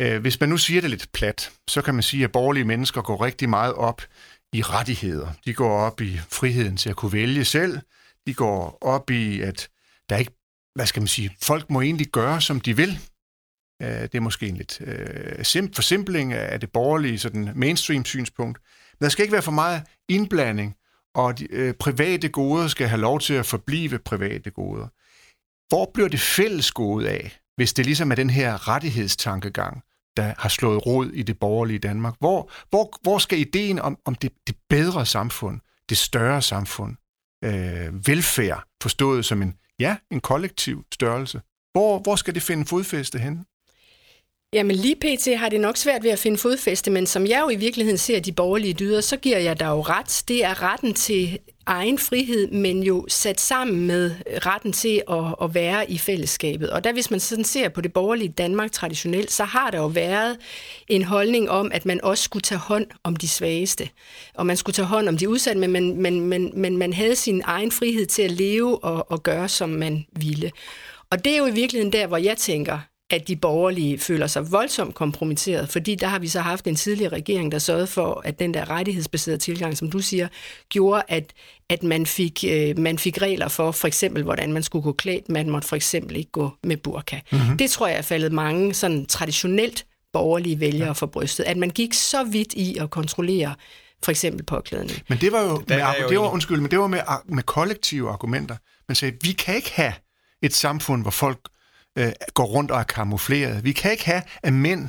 Øh, 0.00 0.20
hvis 0.20 0.40
man 0.40 0.48
nu 0.48 0.56
siger 0.56 0.80
det 0.80 0.90
lidt 0.90 1.12
plat, 1.12 1.50
så 1.68 1.82
kan 1.82 1.94
man 1.94 2.02
sige, 2.02 2.24
at 2.24 2.32
borgerlige 2.32 2.64
mennesker 2.64 3.02
går 3.02 3.24
rigtig 3.24 3.48
meget 3.48 3.74
op 3.74 4.02
i 4.52 4.62
rettigheder. 4.62 5.28
De 5.44 5.54
går 5.54 5.78
op 5.78 6.00
i 6.00 6.18
friheden 6.30 6.76
til 6.76 6.90
at 6.90 6.96
kunne 6.96 7.12
vælge 7.12 7.44
selv. 7.44 7.78
De 8.26 8.34
går 8.34 8.78
op 8.80 9.10
i, 9.10 9.40
at 9.40 9.68
der 10.08 10.16
ikke, 10.16 10.32
hvad 10.74 10.86
skal 10.86 11.00
man 11.00 11.08
sige, 11.08 11.36
folk 11.42 11.70
må 11.70 11.80
egentlig 11.80 12.06
gøre, 12.06 12.40
som 12.40 12.60
de 12.60 12.76
vil. 12.76 12.98
Øh, 13.82 14.02
det 14.02 14.14
er 14.14 14.20
måske 14.20 14.48
en 14.48 14.56
lidt 14.56 14.80
øh, 14.80 15.68
forsimpling 15.74 16.32
af 16.32 16.60
det 16.60 16.72
borgerlige 16.72 17.18
sådan 17.18 17.52
mainstream-synspunkt. 17.54 18.58
Men 19.00 19.04
der 19.04 19.08
skal 19.08 19.22
ikke 19.22 19.32
være 19.32 19.42
for 19.42 19.52
meget 19.52 19.82
indblanding, 20.08 20.74
og 21.14 21.38
de 21.38 21.46
øh, 21.50 21.74
private 21.74 22.28
goder 22.28 22.68
skal 22.68 22.88
have 22.88 23.00
lov 23.00 23.20
til 23.20 23.34
at 23.34 23.46
forblive 23.46 23.98
private 23.98 24.50
goder. 24.50 24.88
Hvor 25.68 25.90
bliver 25.94 26.08
det 26.08 26.20
fælles 26.20 26.72
gode 26.72 27.08
af, 27.08 27.40
hvis 27.56 27.72
det 27.72 27.86
ligesom 27.86 28.10
er 28.10 28.14
den 28.14 28.30
her 28.30 28.68
rettighedstankegang, 28.68 29.82
der 30.16 30.34
har 30.38 30.48
slået 30.48 30.86
rod 30.86 31.10
i 31.10 31.22
det 31.22 31.38
borgerlige 31.38 31.78
Danmark? 31.78 32.14
Hvor, 32.18 32.50
hvor, 32.70 32.98
hvor 33.02 33.18
skal 33.18 33.38
ideen 33.38 33.78
om, 33.78 33.98
om 34.04 34.14
det, 34.14 34.32
det 34.46 34.56
bedre 34.68 35.06
samfund, 35.06 35.60
det 35.88 35.98
større 35.98 36.42
samfund, 36.42 36.96
øh, 37.44 38.06
velfærd, 38.06 38.64
forstået 38.82 39.24
som 39.24 39.42
en, 39.42 39.54
ja, 39.78 39.96
en 40.10 40.20
kollektiv 40.20 40.84
størrelse, 40.92 41.40
hvor, 41.72 41.98
hvor 41.98 42.16
skal 42.16 42.34
det 42.34 42.42
finde 42.42 42.66
fodfæste 42.66 43.18
hen? 43.18 43.44
Jamen 44.54 44.76
lige 44.76 44.96
pt. 44.96 45.38
har 45.38 45.48
det 45.48 45.60
nok 45.60 45.76
svært 45.76 46.04
ved 46.04 46.10
at 46.10 46.18
finde 46.18 46.38
fodfæste, 46.38 46.90
men 46.90 47.06
som 47.06 47.26
jeg 47.26 47.40
jo 47.40 47.48
i 47.48 47.56
virkeligheden 47.56 47.98
ser 47.98 48.20
de 48.20 48.32
borgerlige 48.32 48.74
dyder, 48.74 49.00
så 49.00 49.16
giver 49.16 49.38
jeg 49.38 49.60
dig 49.60 49.66
jo 49.66 49.80
ret. 49.80 50.22
Det 50.28 50.44
er 50.44 50.62
retten 50.62 50.94
til 50.94 51.38
egen 51.66 51.98
frihed, 51.98 52.50
men 52.50 52.82
jo 52.82 53.06
sat 53.08 53.40
sammen 53.40 53.86
med 53.86 54.14
retten 54.46 54.72
til 54.72 55.02
at, 55.10 55.34
at 55.42 55.54
være 55.54 55.90
i 55.90 55.98
fællesskabet. 55.98 56.70
Og 56.70 56.84
der 56.84 56.92
hvis 56.92 57.10
man 57.10 57.20
sådan 57.20 57.44
ser 57.44 57.68
på 57.68 57.80
det 57.80 57.92
borgerlige 57.92 58.28
Danmark 58.28 58.72
traditionelt, 58.72 59.32
så 59.32 59.44
har 59.44 59.70
der 59.70 59.78
jo 59.78 59.86
været 59.86 60.38
en 60.88 61.02
holdning 61.02 61.50
om, 61.50 61.70
at 61.74 61.86
man 61.86 62.04
også 62.04 62.24
skulle 62.24 62.42
tage 62.42 62.58
hånd 62.58 62.86
om 63.04 63.16
de 63.16 63.28
svageste. 63.28 63.88
Og 64.34 64.46
man 64.46 64.56
skulle 64.56 64.74
tage 64.74 64.86
hånd 64.86 65.08
om 65.08 65.18
de 65.18 65.28
udsatte, 65.28 65.60
men 65.60 65.72
man, 65.72 65.96
men, 65.96 66.20
men, 66.20 66.52
men 66.54 66.76
man 66.76 66.92
havde 66.92 67.16
sin 67.16 67.42
egen 67.44 67.72
frihed 67.72 68.06
til 68.06 68.22
at 68.22 68.30
leve 68.30 68.84
og, 68.84 69.10
og 69.10 69.22
gøre, 69.22 69.48
som 69.48 69.68
man 69.68 70.06
ville. 70.12 70.50
Og 71.10 71.24
det 71.24 71.32
er 71.32 71.38
jo 71.38 71.46
i 71.46 71.54
virkeligheden 71.54 71.92
der, 71.92 72.06
hvor 72.06 72.16
jeg 72.16 72.36
tænker, 72.36 72.78
at 73.10 73.28
de 73.28 73.36
borgerlige 73.36 73.98
føler 73.98 74.26
sig 74.26 74.52
voldsomt 74.52 74.94
kompromitteret, 74.94 75.68
fordi 75.68 75.94
der 75.94 76.06
har 76.06 76.18
vi 76.18 76.28
så 76.28 76.40
haft 76.40 76.66
en 76.66 76.76
tidligere 76.76 77.12
regering, 77.12 77.52
der 77.52 77.58
sørgede 77.58 77.86
for, 77.86 78.22
at 78.24 78.38
den 78.38 78.54
der 78.54 78.70
rettighedsbaserede 78.70 79.38
tilgang, 79.38 79.76
som 79.76 79.90
du 79.90 79.98
siger, 79.98 80.28
gjorde, 80.68 81.02
at, 81.08 81.32
at 81.68 81.82
man, 81.82 82.06
fik, 82.06 82.44
øh, 82.48 82.78
man 82.78 82.98
fik 82.98 83.22
regler 83.22 83.48
for, 83.48 83.70
for 83.70 83.86
eksempel, 83.86 84.22
hvordan 84.22 84.52
man 84.52 84.62
skulle 84.62 84.82
gå 84.82 84.92
klædt. 84.92 85.28
Man 85.28 85.50
måtte 85.50 85.68
for 85.68 85.76
eksempel 85.76 86.16
ikke 86.16 86.30
gå 86.30 86.50
med 86.64 86.76
burka. 86.76 87.20
Mm-hmm. 87.32 87.58
Det 87.58 87.70
tror 87.70 87.86
jeg 87.86 87.98
er 87.98 88.02
faldet 88.02 88.32
mange 88.32 88.74
sådan 88.74 89.06
traditionelt 89.06 89.86
borgerlige 90.12 90.60
vælgere 90.60 90.86
ja. 90.86 90.92
for 90.92 91.06
brystet, 91.06 91.44
at 91.44 91.56
man 91.56 91.70
gik 91.70 91.94
så 91.94 92.24
vidt 92.24 92.52
i 92.52 92.76
at 92.78 92.90
kontrollere 92.90 93.54
for 94.04 94.10
eksempel 94.10 94.44
påklædning. 94.44 95.02
Men 95.08 95.18
det 95.18 95.32
var 95.32 95.42
jo, 95.42 95.62
med, 95.68 95.78
jo 96.02 96.08
det 96.08 96.18
var, 96.18 96.28
undskyld, 96.28 96.60
men 96.60 96.70
det 96.70 96.78
var 96.78 96.86
med, 96.86 97.00
med 97.24 97.42
kollektive 97.42 98.10
argumenter. 98.10 98.56
Man 98.88 98.94
sagde, 98.94 99.16
vi 99.22 99.32
kan 99.32 99.56
ikke 99.56 99.72
have 99.74 99.92
et 100.42 100.54
samfund, 100.54 101.02
hvor 101.02 101.10
folk 101.10 101.38
øh, 101.98 102.12
går 102.34 102.44
rundt 102.44 102.70
og 102.70 102.78
er 102.78 102.84
kamufleret. 102.84 103.64
Vi 103.64 103.72
kan 103.72 103.92
ikke 103.92 104.04
have, 104.04 104.22
at 104.42 104.52
mænd 104.52 104.88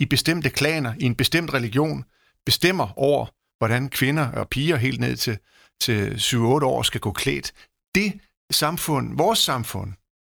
i 0.00 0.06
bestemte 0.06 0.50
klaner, 0.50 0.94
i 0.98 1.04
en 1.04 1.14
bestemt 1.14 1.54
religion, 1.54 2.04
bestemmer 2.46 2.98
over, 2.98 3.26
hvordan 3.58 3.88
kvinder 3.88 4.32
og 4.32 4.48
piger 4.48 4.76
helt 4.76 5.00
ned 5.00 5.16
til, 5.16 5.38
til 5.80 6.10
7-8 6.10 6.36
år 6.38 6.82
skal 6.82 7.00
gå 7.00 7.12
klædt. 7.12 7.52
Det 7.94 8.20
samfund, 8.50 9.16
vores 9.16 9.38
samfund, 9.38 9.92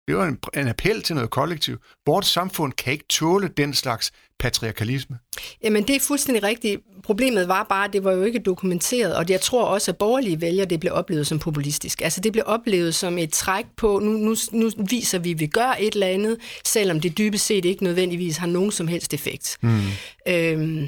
det 0.07 0.17
var 0.17 0.25
en, 0.25 0.37
en 0.57 0.67
appel 0.67 1.01
til 1.01 1.15
noget 1.15 1.29
kollektiv. 1.29 1.77
Vores 2.05 2.25
samfund 2.25 2.73
kan 2.73 2.93
ikke 2.93 3.05
tåle 3.09 3.47
den 3.57 3.73
slags 3.73 4.11
patriarkalisme. 4.39 5.17
Jamen, 5.63 5.83
det 5.83 5.95
er 5.95 5.99
fuldstændig 5.99 6.43
rigtigt. 6.43 6.81
Problemet 7.03 7.47
var 7.47 7.65
bare, 7.69 7.85
at 7.85 7.93
det 7.93 8.03
var 8.03 8.11
jo 8.11 8.23
ikke 8.23 8.39
dokumenteret, 8.39 9.15
og 9.15 9.25
jeg 9.29 9.41
tror 9.41 9.65
også, 9.65 9.91
at 9.91 9.97
borgerlige 9.97 10.41
vælgere, 10.41 10.65
det 10.65 10.79
blev 10.79 10.93
oplevet 10.93 11.27
som 11.27 11.39
populistisk. 11.39 12.01
Altså, 12.01 12.21
det 12.21 12.31
blev 12.31 12.43
oplevet 12.47 12.95
som 12.95 13.17
et 13.17 13.33
træk 13.33 13.65
på, 13.77 13.99
nu, 13.99 14.11
nu, 14.11 14.35
nu 14.51 14.71
viser 14.89 15.19
vi, 15.19 15.31
at 15.31 15.39
vi 15.39 15.47
gør 15.47 15.75
et 15.79 15.93
eller 15.93 16.07
andet, 16.07 16.37
selvom 16.65 16.99
det 16.99 17.17
dybest 17.17 17.45
set 17.45 17.65
ikke 17.65 17.83
nødvendigvis 17.83 18.37
har 18.37 18.47
nogen 18.47 18.71
som 18.71 18.87
helst 18.87 19.13
effekt. 19.13 19.57
Mm. 19.61 19.79
Øhm, 20.27 20.87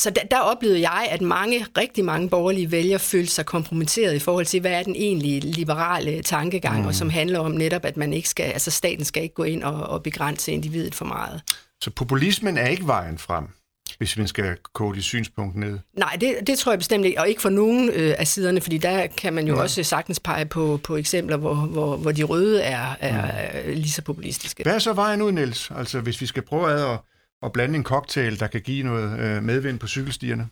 så 0.00 0.10
der, 0.10 0.20
der 0.30 0.38
oplevede 0.38 0.80
jeg, 0.80 1.08
at 1.10 1.20
mange, 1.20 1.66
rigtig 1.78 2.04
mange 2.04 2.28
borgerlige 2.28 2.70
vælgere 2.70 2.98
følte 2.98 3.32
sig 3.32 3.46
kompromitteret 3.46 4.14
i 4.14 4.18
forhold 4.18 4.46
til, 4.46 4.60
hvad 4.60 4.72
er 4.72 4.82
den 4.82 4.96
egentlige 4.96 5.40
liberale 5.40 6.22
tankegang, 6.22 6.80
mm. 6.80 6.86
og 6.86 6.94
som 6.94 7.10
handler 7.10 7.38
om 7.38 7.50
netop, 7.50 7.84
at 7.84 7.96
man 7.96 8.12
ikke 8.12 8.28
skal, 8.28 8.44
altså 8.44 8.70
staten 8.70 9.04
skal 9.04 9.22
ikke 9.22 9.34
gå 9.34 9.42
ind 9.42 9.62
og, 9.62 9.74
og 9.74 10.02
begrænse 10.02 10.52
individet 10.52 10.94
for 10.94 11.04
meget. 11.04 11.42
Så 11.82 11.90
populismen 11.90 12.58
er 12.58 12.66
ikke 12.66 12.86
vejen 12.86 13.18
frem? 13.18 13.48
hvis 13.98 14.18
vi 14.18 14.26
skal 14.26 14.56
kode 14.74 14.96
de 14.96 15.02
synspunkt 15.02 15.56
ned? 15.56 15.78
Nej, 15.96 16.16
det, 16.20 16.36
det 16.46 16.58
tror 16.58 16.72
jeg 16.72 16.78
bestemt 16.78 17.04
ikke, 17.04 17.20
og 17.20 17.28
ikke 17.28 17.42
for 17.42 17.48
nogen 17.48 17.90
øh, 17.90 18.14
af 18.18 18.26
siderne, 18.26 18.60
fordi 18.60 18.78
der 18.78 19.06
kan 19.06 19.32
man 19.32 19.46
jo 19.46 19.54
ja. 19.54 19.62
også 19.62 19.82
sagtens 19.82 20.20
pege 20.20 20.46
på, 20.46 20.80
på 20.84 20.96
eksempler, 20.96 21.36
hvor, 21.36 21.54
hvor, 21.54 21.96
hvor 21.96 22.12
de 22.12 22.22
røde 22.22 22.62
er, 22.62 22.96
er 23.00 23.26
ja. 23.66 23.72
lige 23.72 23.90
så 23.90 24.02
populistiske. 24.02 24.62
Hvad 24.62 24.74
er 24.74 24.78
så 24.78 24.92
vejen 24.92 25.22
ud, 25.22 25.32
Niels? 25.32 25.70
Altså, 25.76 26.00
hvis 26.00 26.20
vi 26.20 26.26
skal 26.26 26.42
prøve 26.42 26.92
at 26.92 26.98
og 27.42 27.52
blande 27.52 27.74
en 27.76 27.84
cocktail, 27.84 28.40
der 28.40 28.46
kan 28.46 28.60
give 28.60 28.86
noget 28.86 29.18
øh, 29.18 29.42
medvind 29.42 29.78
på 29.78 29.86
cykelstierne? 29.86 30.48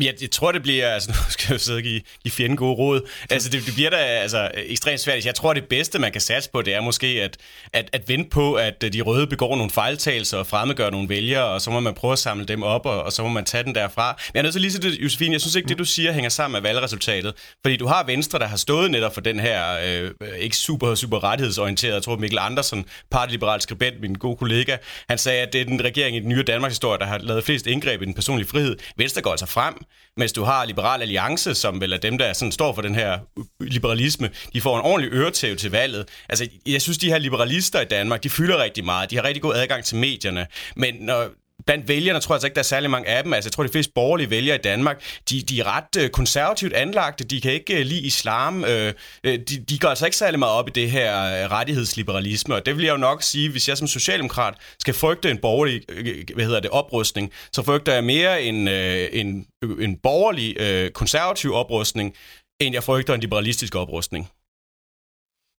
Jeg, 0.00 0.14
jeg 0.20 0.30
tror, 0.30 0.52
det 0.52 0.62
bliver, 0.62 0.88
altså 0.88 1.10
nu 1.12 1.16
skal 1.28 1.52
jeg 1.52 1.60
sidde 1.60 1.76
og 1.76 1.82
give, 1.82 2.00
give 2.22 2.32
fjenden 2.32 2.56
gode 2.56 2.74
råd, 2.74 3.08
altså 3.30 3.48
det, 3.48 3.66
det 3.66 3.74
bliver 3.74 3.90
da 3.90 3.96
altså, 3.96 4.50
ekstremt 4.54 5.00
svært. 5.00 5.26
Jeg 5.26 5.34
tror, 5.34 5.52
det 5.52 5.64
bedste, 5.64 5.98
man 5.98 6.12
kan 6.12 6.20
satse 6.20 6.50
på, 6.50 6.62
det 6.62 6.74
er 6.74 6.80
måske 6.80 7.06
at, 7.06 7.36
at, 7.72 7.90
at 7.92 8.08
vente 8.08 8.30
på, 8.30 8.54
at 8.54 8.84
øh, 8.84 8.92
de 8.92 9.00
røde 9.00 9.26
begår 9.26 9.56
nogle 9.56 9.70
fejltagelser 9.70 10.38
og 10.38 10.46
fremmedgør 10.46 10.90
nogle 10.90 11.08
vælgere, 11.08 11.44
og 11.44 11.60
så 11.60 11.70
må 11.70 11.80
man 11.80 11.94
prøve 11.94 12.12
at 12.12 12.18
samle 12.18 12.44
dem 12.44 12.62
op, 12.62 12.86
og, 12.86 13.02
og 13.02 13.12
så 13.12 13.22
må 13.22 13.28
man 13.28 13.44
tage 13.44 13.64
den 13.64 13.74
derfra. 13.74 14.08
Men 14.18 14.34
jeg 14.34 14.38
er 14.38 14.42
nødt 14.42 14.52
til 14.52 14.60
lige 14.60 14.70
til 14.70 14.82
det, 14.82 14.98
Josefine, 14.98 15.32
jeg 15.32 15.40
synes 15.40 15.54
ikke, 15.54 15.68
det 15.68 15.78
du 15.78 15.84
siger 15.84 16.12
hænger 16.12 16.30
sammen 16.30 16.62
med 16.62 16.70
valgresultatet, 16.70 17.34
fordi 17.62 17.76
du 17.76 17.86
har 17.86 18.04
Venstre, 18.04 18.38
der 18.38 18.46
har 18.46 18.56
stået 18.56 18.90
netop 18.90 19.14
for 19.14 19.20
den 19.20 19.40
her 19.40 19.78
øh, 19.84 20.10
ikke 20.38 20.56
super, 20.56 20.94
super 20.94 21.24
rettighedsorienterede, 21.24 21.94
jeg 21.94 22.02
tror 22.02 22.16
Mikkel 22.16 22.38
Andersen, 22.38 22.84
partiliberal 23.10 23.60
skribent, 23.60 24.00
min 24.00 24.14
gode 24.14 24.36
kollega, 24.36 24.76
han 25.08 25.18
sagde, 25.18 25.42
at 25.42 25.52
det 25.52 25.60
er 25.60 25.64
den 25.64 25.84
regering 25.84 26.16
i 26.16 26.20
den 26.20 26.28
nye 26.28 26.42
Danmarks 26.42 26.72
historie, 26.72 26.98
der 26.98 27.06
har 27.06 27.18
lavet 27.18 27.44
flest 27.44 27.66
indgreb 27.66 28.02
i 28.02 28.04
den 28.04 28.14
personlige 28.14 28.48
frihed. 28.48 28.76
Venstre 28.96 29.22
går 29.22 29.30
altså 29.30 29.46
frem, 29.46 29.81
mens 30.16 30.32
du 30.32 30.44
har 30.44 30.64
Liberal 30.64 31.02
Alliance, 31.02 31.54
som 31.54 31.80
vel 31.80 31.92
er 31.92 31.98
dem, 31.98 32.18
der 32.18 32.32
sådan 32.32 32.52
står 32.52 32.74
for 32.74 32.82
den 32.82 32.94
her 32.94 33.18
liberalisme, 33.60 34.30
de 34.52 34.60
får 34.60 34.76
en 34.76 34.84
ordentlig 34.84 35.12
øretæv 35.12 35.56
til 35.56 35.70
valget. 35.70 36.08
Altså, 36.28 36.48
jeg 36.66 36.82
synes, 36.82 36.98
de 36.98 37.08
her 37.08 37.18
liberalister 37.18 37.80
i 37.80 37.84
Danmark, 37.84 38.22
de 38.22 38.30
fylder 38.30 38.62
rigtig 38.62 38.84
meget. 38.84 39.10
De 39.10 39.16
har 39.16 39.24
rigtig 39.24 39.42
god 39.42 39.54
adgang 39.54 39.84
til 39.84 39.96
medierne. 39.96 40.46
Men 40.76 40.94
når 40.94 41.28
blandt 41.66 41.88
vælgerne 41.88 42.20
tror 42.20 42.34
jeg 42.34 42.36
altså 42.36 42.46
ikke, 42.46 42.54
der 42.54 42.60
er 42.60 42.64
særlig 42.64 42.90
mange 42.90 43.08
af 43.08 43.22
dem. 43.22 43.32
Altså, 43.32 43.48
jeg 43.48 43.52
tror, 43.52 43.62
de 43.62 43.68
fleste 43.68 43.92
borgerlige 43.94 44.30
vælgere 44.30 44.56
i 44.56 44.60
Danmark, 44.60 45.02
de, 45.30 45.42
de 45.42 45.60
er 45.60 45.76
ret 45.76 46.02
øh, 46.02 46.10
konservativt 46.10 46.72
anlagte. 46.72 47.24
De 47.24 47.40
kan 47.40 47.52
ikke 47.52 47.80
øh, 47.80 47.86
lide 47.86 48.00
islam. 48.00 48.64
Øh, 48.64 48.92
øh 49.24 49.38
de, 49.38 49.64
de 49.68 49.78
går 49.78 49.88
altså 49.88 50.04
ikke 50.04 50.16
særlig 50.16 50.38
meget 50.38 50.54
op 50.54 50.68
i 50.68 50.70
det 50.70 50.90
her 50.90 51.24
øh, 51.24 51.50
rettighedsliberalisme. 51.50 52.54
Og 52.54 52.66
det 52.66 52.76
vil 52.76 52.84
jeg 52.84 52.92
jo 52.92 52.96
nok 52.96 53.22
sige, 53.22 53.50
hvis 53.50 53.68
jeg 53.68 53.78
som 53.78 53.86
socialdemokrat 53.86 54.54
skal 54.78 54.94
frygte 54.94 55.30
en 55.30 55.38
borgerlig 55.38 55.82
øh, 55.88 56.24
hvad 56.34 56.44
hedder 56.44 56.60
det, 56.60 56.70
oprustning, 56.70 57.32
så 57.52 57.62
frygter 57.62 57.92
jeg 57.92 58.04
mere 58.04 58.42
en, 58.42 58.68
en, 58.68 59.46
en 59.80 59.96
borgerlig 59.96 60.56
konservativ 60.92 61.52
oprustning, 61.52 62.14
end 62.60 62.74
jeg 62.74 62.84
frygter 62.84 63.14
en 63.14 63.20
liberalistisk 63.20 63.74
oprustning. 63.74 64.28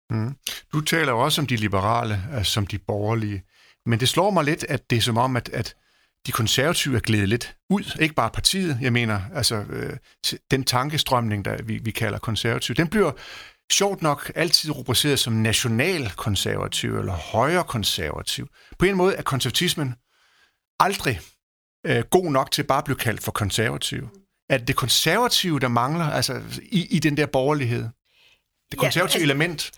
Mm. 0.09 0.35
Du 0.73 0.81
taler 0.81 1.11
også 1.11 1.41
om 1.41 1.47
de 1.47 1.55
liberale, 1.55 2.23
altså 2.33 2.51
som 2.51 2.67
de 2.67 2.77
borgerlige. 2.77 3.43
Men 3.85 3.99
det 3.99 4.09
slår 4.09 4.29
mig 4.29 4.43
lidt, 4.43 4.65
at 4.69 4.89
det 4.89 4.97
er 4.97 5.01
som 5.01 5.17
om, 5.17 5.35
at, 5.35 5.49
at 5.49 5.75
de 6.27 6.31
konservative 6.31 6.95
er 6.95 6.99
glædet 6.99 7.29
lidt 7.29 7.55
ud. 7.69 7.97
Ikke 7.99 8.15
bare 8.15 8.29
partiet, 8.29 8.77
jeg 8.81 8.93
mener, 8.93 9.21
altså 9.35 9.55
øh, 9.55 9.93
den 10.51 10.63
tankestrømning, 10.63 11.45
der 11.45 11.63
vi, 11.63 11.77
vi 11.77 11.91
kalder 11.91 12.19
konservativ, 12.19 12.75
den 12.75 12.87
bliver 12.87 13.11
sjovt 13.71 14.01
nok 14.01 14.31
altid 14.35 14.71
rubriceret 14.71 15.19
som 15.19 15.33
nationalkonservativ 15.33 16.97
eller 16.97 17.13
højre 17.13 17.63
konservativ. 17.63 18.47
På 18.79 18.85
en 18.85 18.95
måde 18.95 19.15
er 19.15 19.21
konservatismen 19.21 19.95
aldrig 20.79 21.19
øh, 21.85 22.03
god 22.11 22.31
nok 22.31 22.51
til 22.51 22.63
bare 22.63 22.77
at 22.77 22.83
blive 22.83 22.97
kaldt 22.97 23.23
for 23.23 23.31
konservativ. 23.31 24.09
Er 24.49 24.57
det 24.57 24.75
konservative, 24.75 25.59
der 25.59 25.67
mangler 25.67 26.05
altså, 26.05 26.41
i, 26.61 26.87
i 26.89 26.99
den 26.99 27.17
der 27.17 27.25
borgerlighed? 27.25 27.89
Det 28.71 28.79
konservative 28.79 29.19
ja, 29.19 29.23
altså, 29.23 29.33
element? 29.33 29.71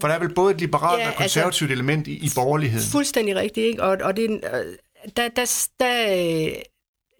For 0.00 0.08
der 0.08 0.14
er 0.14 0.18
vel 0.18 0.34
både 0.34 0.54
et 0.54 0.60
liberalt 0.60 1.00
ja, 1.00 1.10
og 1.10 1.16
konservativt 1.16 1.70
altså, 1.70 1.82
element 1.82 2.06
i, 2.06 2.12
i 2.12 2.30
borgerligheden? 2.34 2.90
Fuldstændig 2.90 3.36
rigtigt, 3.36 3.66
ikke? 3.66 3.82
Og, 3.82 3.98
og 4.02 4.16
det, 4.16 4.40
der, 5.16 5.28
der, 5.28 5.68
der, 5.80 6.54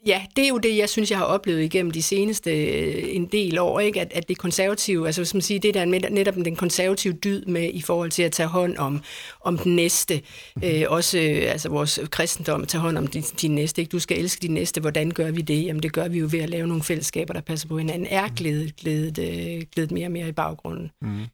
ja, 0.07 0.27
det 0.37 0.45
er 0.45 0.49
jo 0.49 0.59
det, 0.59 0.77
jeg 0.77 0.89
synes, 0.89 1.11
jeg 1.11 1.19
har 1.19 1.25
oplevet 1.25 1.63
igennem 1.63 1.91
de 1.91 2.03
seneste 2.03 2.51
øh, 2.51 3.17
en 3.17 3.27
del 3.27 3.59
år, 3.59 3.81
ikke? 3.81 4.01
At, 4.01 4.13
at 4.15 4.29
det 4.29 4.39
konservative, 4.39 5.07
altså 5.07 5.31
man 5.35 5.43
siger, 5.43 5.61
det 5.61 5.75
der 5.75 5.81
er 5.81 6.11
netop 6.11 6.35
den 6.35 6.57
konservative 6.57 7.13
dyd 7.13 7.45
med 7.45 7.71
i 7.73 7.83
forhold 7.83 8.11
til 8.11 8.23
at 8.23 8.33
tage 8.33 8.49
hånd 8.49 8.77
om, 8.79 9.03
om 9.41 9.59
den 9.59 9.77
næste, 9.77 10.15
mm-hmm. 10.17 10.71
øh, 10.71 10.85
også 10.89 11.19
altså 11.49 11.69
vores 11.69 12.01
kristendom, 12.11 12.63
at 12.63 12.69
tage 12.69 12.83
hånd 12.83 12.99
om 12.99 13.07
din, 13.07 13.23
din 13.23 13.55
næste, 13.55 13.83
ikke? 13.83 13.91
Du 13.91 13.99
skal 13.99 14.19
elske 14.19 14.43
din 14.43 14.55
næste, 14.55 14.81
hvordan 14.81 15.11
gør 15.11 15.31
vi 15.31 15.43
det? 15.43 15.65
Jamen 15.65 15.83
det 15.83 15.93
gør 15.93 16.09
vi 16.09 16.19
jo 16.19 16.29
ved 16.31 16.41
at 16.41 16.51
lave 16.51 16.67
nogle 16.67 16.83
fællesskaber, 16.83 17.35
der 17.35 17.41
passer 17.41 17.69
på 17.69 17.79
hinanden, 17.79 18.07
er 18.11 18.29
glædet, 18.29 18.77
glædet, 18.77 19.19
øh, 19.19 19.63
glædet 19.75 19.91
mere 19.91 20.07
og 20.07 20.13
mere 20.13 20.29
i 20.29 20.33
baggrunden. 20.33 20.91
Mm. 21.03 21.25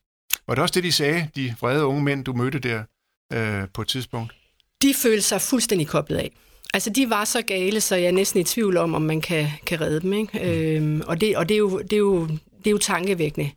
Var 0.47 0.55
det 0.55 0.63
også 0.63 0.73
det, 0.75 0.85
de 0.85 0.93
sagde, 0.93 1.29
de 1.37 1.55
vrede 1.61 1.85
unge 1.85 2.03
mænd, 2.03 2.25
du 2.25 2.33
mødte 2.33 2.59
der 2.59 2.83
øh, 3.33 3.69
på 3.75 3.83
et 3.83 3.89
tidspunkt? 3.89 4.33
De 4.83 4.95
følte 4.95 5.23
sig 5.23 5.41
fuldstændig 5.41 5.87
koblet 5.87 6.17
af. 6.17 6.31
Altså, 6.75 6.91
de 6.91 7.11
var 7.11 7.25
så 7.25 7.43
gale, 7.43 7.81
så 7.81 7.97
jeg 7.97 8.07
er 8.07 8.13
næsten 8.13 8.41
i 8.41 8.45
tvivl 8.45 8.77
om, 8.77 8.95
om 8.95 9.03
man 9.03 9.21
kan, 9.21 9.47
kan 9.67 9.81
redde 9.81 10.01
dem. 10.01 10.13
Ikke? 10.13 10.77
Øhm, 10.77 11.03
og 11.07 11.21
det, 11.21 11.37
og 11.37 11.49
det, 11.49 11.55
er 11.55 11.59
jo, 11.59 11.79
det, 11.79 11.93
er 11.93 11.97
jo, 11.97 12.27
det 12.27 12.67
er 12.67 12.71
jo 12.71 12.79
tankevækkende, 12.79 13.51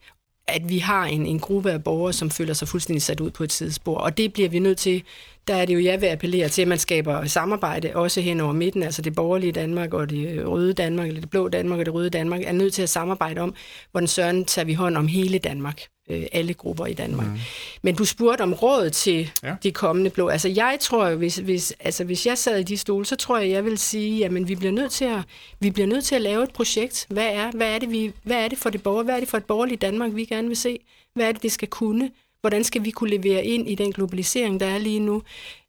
at 0.47 0.69
vi 0.69 0.77
har 0.77 1.05
en, 1.05 1.25
en 1.25 1.39
gruppe 1.39 1.71
af 1.71 1.83
borgere, 1.83 2.13
som 2.13 2.31
føler 2.31 2.53
sig 2.53 2.67
fuldstændig 2.67 3.01
sat 3.01 3.19
ud 3.19 3.31
på 3.31 3.43
et 3.43 3.51
sidespor. 3.51 3.97
Og 3.97 4.17
det 4.17 4.33
bliver 4.33 4.49
vi 4.49 4.59
nødt 4.59 4.77
til, 4.77 5.03
der 5.47 5.55
er 5.55 5.65
det 5.65 5.73
jo, 5.73 5.79
jeg 5.79 6.01
vil 6.01 6.07
appellere 6.07 6.49
til, 6.49 6.61
at 6.61 6.67
man 6.67 6.79
skaber 6.79 7.25
samarbejde, 7.25 7.91
også 7.95 8.21
hen 8.21 8.39
over 8.39 8.53
midten, 8.53 8.83
altså 8.83 9.01
det 9.01 9.15
borgerlige 9.15 9.51
Danmark 9.51 9.93
og 9.93 10.09
det 10.09 10.47
røde 10.47 10.73
Danmark, 10.73 11.07
eller 11.07 11.21
det 11.21 11.29
blå 11.29 11.47
Danmark 11.47 11.79
og 11.79 11.85
det 11.85 11.93
røde 11.93 12.09
Danmark, 12.09 12.41
er 12.41 12.51
nødt 12.51 12.73
til 12.73 12.81
at 12.81 12.89
samarbejde 12.89 13.41
om, 13.41 13.55
hvordan 13.91 14.07
søren 14.07 14.45
tager 14.45 14.65
vi 14.65 14.73
hånd 14.73 14.97
om 14.97 15.07
hele 15.07 15.37
Danmark 15.37 15.81
øh, 16.09 16.23
alle 16.31 16.53
grupper 16.53 16.85
i 16.85 16.93
Danmark. 16.93 17.27
Mm. 17.27 17.39
Men 17.81 17.95
du 17.95 18.05
spurgte 18.05 18.41
om 18.41 18.53
råd 18.53 18.89
til 18.89 19.31
ja. 19.43 19.55
de 19.63 19.71
kommende 19.71 20.09
blå. 20.09 20.27
Altså 20.27 20.49
jeg 20.49 20.77
tror 20.79 21.07
jo, 21.07 21.17
hvis, 21.17 21.35
hvis, 21.35 21.73
altså, 21.79 22.03
hvis 22.03 22.25
jeg 22.25 22.37
sad 22.37 22.59
i 22.59 22.63
de 22.63 22.77
stole, 22.77 23.05
så 23.05 23.15
tror 23.15 23.37
jeg, 23.37 23.49
jeg 23.49 23.65
vil 23.65 23.77
sige, 23.77 24.17
jamen 24.17 24.47
vi 24.47 24.55
bliver 24.55 24.71
nødt 24.71 24.91
til 24.91 25.05
at, 25.05 25.19
vi 25.59 25.71
bliver 25.71 25.87
nødt 25.87 26.03
til 26.03 26.15
at 26.15 26.21
lave 26.21 26.43
et 26.43 26.53
projekt. 26.53 27.05
Hvad 27.09 27.27
er, 27.27 27.51
hvad 27.51 27.67
er, 27.67 27.79
det, 27.79 27.91
vi, 27.91 28.13
hvad 28.23 28.37
er 28.37 28.47
det 28.47 28.57
for 28.57 28.69
det 28.69 28.83
borger, 28.83 29.03
hvad 29.03 29.15
er 29.15 29.19
det 29.19 29.29
for 29.29 29.37
et 29.37 29.45
borgerligt 29.45 29.81
Danmark, 29.81 30.15
vi 30.15 30.25
gerne 30.25 30.47
vil 30.47 30.57
se? 30.57 30.79
Hvad 31.13 31.27
er 31.27 31.31
det, 31.31 31.43
det 31.43 31.51
skal 31.51 31.67
kunne? 31.67 32.11
Hvordan 32.41 32.63
skal 32.63 32.85
vi 32.85 32.91
kunne 32.91 33.09
levere 33.09 33.45
ind 33.45 33.69
i 33.69 33.75
den 33.75 33.91
globalisering, 33.91 34.59
der 34.59 34.65
er 34.65 34.77
lige 34.77 34.99
nu, 34.99 35.23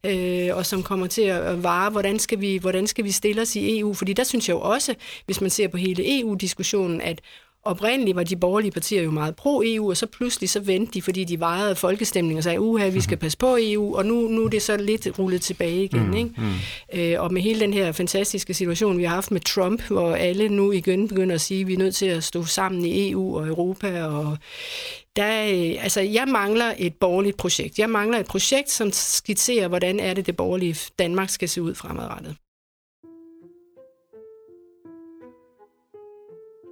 øh, 0.05 0.49
og 0.55 0.65
som 0.65 0.83
kommer 0.83 1.07
til 1.07 1.21
at 1.21 1.63
vare, 1.63 1.89
hvordan 1.89 2.19
skal, 2.19 2.41
vi, 2.41 2.57
hvordan 2.57 2.87
skal 2.87 3.05
vi 3.05 3.11
stille 3.11 3.41
os 3.41 3.55
i 3.55 3.79
EU? 3.79 3.93
Fordi 3.93 4.13
der 4.13 4.23
synes 4.23 4.49
jeg 4.49 4.55
jo 4.55 4.61
også, 4.61 4.95
hvis 5.25 5.41
man 5.41 5.49
ser 5.49 5.67
på 5.67 5.77
hele 5.77 6.19
EU-diskussionen, 6.19 7.01
at 7.01 7.21
oprindeligt 7.65 8.15
var 8.15 8.23
de 8.23 8.35
borgerlige 8.35 8.71
partier 8.71 9.01
jo 9.01 9.11
meget 9.11 9.35
pro-EU, 9.35 9.89
og 9.89 9.97
så 9.97 10.05
pludselig 10.05 10.49
så 10.49 10.59
vendte 10.59 10.93
de, 10.93 11.01
fordi 11.01 11.23
de 11.23 11.39
vejede 11.39 11.75
folkestemning 11.75 12.37
og 12.37 12.43
sagde, 12.43 12.61
uha, 12.61 12.89
vi 12.89 13.01
skal 13.01 13.17
passe 13.17 13.37
på 13.37 13.57
EU, 13.59 13.97
og 13.97 14.05
nu, 14.05 14.27
nu 14.27 14.45
er 14.45 14.49
det 14.49 14.61
så 14.61 14.77
lidt 14.77 15.19
rullet 15.19 15.41
tilbage 15.41 15.83
igen. 15.83 16.07
Mm, 16.07 16.13
ikke? 16.13 16.31
Mm. 16.37 16.99
Øh, 16.99 17.21
og 17.21 17.33
med 17.33 17.41
hele 17.41 17.59
den 17.59 17.73
her 17.73 17.91
fantastiske 17.91 18.53
situation, 18.53 18.97
vi 18.97 19.03
har 19.03 19.15
haft 19.15 19.31
med 19.31 19.41
Trump, 19.41 19.81
hvor 19.81 20.15
alle 20.15 20.49
nu 20.49 20.71
igen 20.71 21.07
begynder 21.07 21.35
at 21.35 21.41
sige, 21.41 21.61
at 21.61 21.67
vi 21.67 21.73
er 21.73 21.77
nødt 21.77 21.95
til 21.95 22.05
at 22.05 22.23
stå 22.23 22.45
sammen 22.45 22.85
i 22.85 23.11
EU 23.11 23.37
og 23.37 23.47
Europa, 23.47 24.03
og 24.03 24.37
der, 25.15 25.43
øh, 25.43 25.83
altså, 25.83 26.01
jeg 26.01 26.27
mangler 26.27 26.73
et 26.77 26.93
borgerligt 26.95 27.37
projekt. 27.37 27.79
Jeg 27.79 27.89
mangler 27.89 28.19
et 28.19 28.25
projekt, 28.25 28.71
som 28.71 28.91
skitserer, 28.91 29.67
hvordan 29.67 29.99
er 29.99 30.13
det, 30.13 30.25
det 30.25 30.35
borgerlige 30.35 30.75
Danmark 30.99 31.29
skal 31.29 31.49
se 31.49 31.61
ud 31.61 31.75
fremadrettet. 31.75 32.35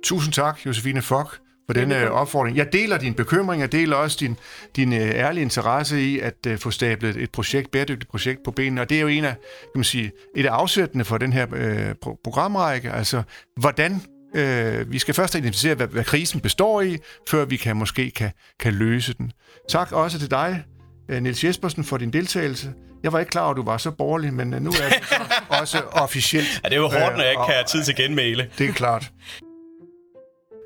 Tusind 0.03 0.33
tak, 0.33 0.65
Josefine 0.65 1.01
Fock, 1.01 1.39
for 1.65 1.73
denne 1.73 2.11
opfordring. 2.11 2.57
Jeg 2.57 2.73
deler 2.73 2.97
din 2.97 3.13
bekymring, 3.13 3.61
jeg 3.61 3.71
deler 3.71 3.95
også 3.95 4.17
din, 4.19 4.37
din 4.75 4.93
uh, 4.93 4.99
ærlige 4.99 5.41
interesse 5.41 6.01
i 6.01 6.19
at 6.19 6.35
uh, 6.47 6.57
få 6.57 6.71
stablet 6.71 7.17
et 7.17 7.31
projekt, 7.31 7.71
bæredygtigt 7.71 8.11
projekt 8.11 8.39
på 8.45 8.51
benene, 8.51 8.81
og 8.81 8.89
det 8.89 8.97
er 8.97 9.01
jo 9.01 9.07
en 9.07 9.25
af, 9.25 9.35
kan 9.35 9.69
man 9.75 9.83
sige, 9.83 10.11
et 10.35 10.45
af 10.45 10.51
afsættende 10.51 11.05
for 11.05 11.17
den 11.17 11.33
her 11.33 11.45
uh, 11.45 12.13
programrække, 12.23 12.91
altså 12.91 13.23
hvordan 13.59 14.01
uh, 14.35 14.91
vi 14.91 14.99
skal 14.99 15.13
først 15.13 15.35
identificere, 15.35 15.75
hvad, 15.75 15.87
hvad 15.87 16.03
krisen 16.03 16.39
består 16.39 16.81
i, 16.81 16.97
før 17.29 17.45
vi 17.45 17.57
kan 17.57 17.75
måske 17.75 18.11
kan, 18.11 18.31
kan 18.59 18.73
løse 18.73 19.13
den. 19.13 19.31
Tak 19.69 19.91
også 19.91 20.19
til 20.19 20.31
dig, 20.31 20.63
Niels 21.09 21.43
Jespersen, 21.43 21.83
for 21.83 21.97
din 21.97 22.13
deltagelse. 22.13 22.73
Jeg 23.03 23.13
var 23.13 23.19
ikke 23.19 23.29
klar 23.29 23.41
over, 23.41 23.51
at 23.51 23.57
du 23.57 23.63
var 23.63 23.77
så 23.77 23.91
borgerlig, 23.91 24.33
men 24.33 24.47
nu 24.47 24.69
er 24.69 24.89
det 24.89 25.17
også 25.61 25.81
officielt. 25.91 26.61
Ja, 26.63 26.69
det 26.69 26.75
er 26.75 26.79
jo 26.79 26.87
hårdt, 26.87 27.15
når 27.15 27.23
jeg 27.23 27.31
ikke 27.31 27.43
kan 27.45 27.53
have 27.53 27.65
tid 27.65 27.83
til 27.83 27.95
genmæle. 27.95 28.49
Det 28.57 28.69
er 28.69 28.73
klart. 28.73 29.11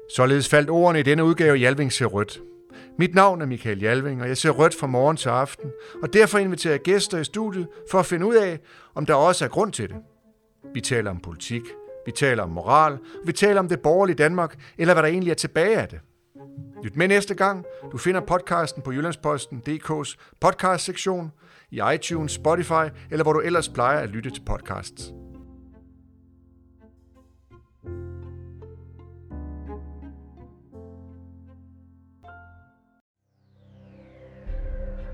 Således 0.09 0.49
faldt 0.49 0.69
ordene 0.69 0.99
i 0.99 1.03
denne 1.03 1.23
udgave 1.23 1.57
Jalving 1.57 1.93
ser 1.93 2.05
rødt. 2.05 2.41
Mit 2.99 3.15
navn 3.15 3.41
er 3.41 3.45
Michael 3.45 3.81
Jalving, 3.81 4.21
og 4.21 4.27
jeg 4.27 4.37
ser 4.37 4.49
rødt 4.49 4.75
fra 4.75 4.87
morgen 4.87 5.17
til 5.17 5.29
aften, 5.29 5.71
og 6.03 6.13
derfor 6.13 6.37
inviterer 6.37 6.73
jeg 6.73 6.81
gæster 6.81 7.17
i 7.17 7.23
studiet 7.23 7.67
for 7.91 7.99
at 7.99 8.05
finde 8.05 8.25
ud 8.25 8.35
af, 8.35 8.59
om 8.95 9.05
der 9.05 9.13
også 9.13 9.45
er 9.45 9.49
grund 9.49 9.71
til 9.71 9.89
det. 9.89 9.97
Vi 10.73 10.81
taler 10.81 11.11
om 11.11 11.19
politik, 11.19 11.61
vi 12.05 12.11
taler 12.11 12.43
om 12.43 12.49
moral, 12.49 12.97
vi 13.25 13.31
taler 13.31 13.59
om 13.59 13.69
det 13.69 13.79
borgerlige 13.79 14.15
Danmark, 14.15 14.55
eller 14.77 14.93
hvad 14.93 15.03
der 15.03 15.09
egentlig 15.09 15.31
er 15.31 15.35
tilbage 15.35 15.77
af 15.77 15.87
det. 15.87 15.99
Lyt 16.83 16.95
med 16.95 17.07
næste 17.07 17.35
gang. 17.35 17.65
Du 17.91 17.97
finder 17.97 18.21
podcasten 18.21 18.81
på 18.81 18.91
Jyllandsposten.dk's 18.91 20.15
podcast-sektion, 20.41 21.31
i 21.71 21.81
iTunes, 21.93 22.31
Spotify, 22.31 22.89
eller 23.11 23.23
hvor 23.23 23.33
du 23.33 23.39
ellers 23.39 23.69
plejer 23.69 23.99
at 23.99 24.09
lytte 24.09 24.29
til 24.29 24.41
podcasts. 24.45 25.24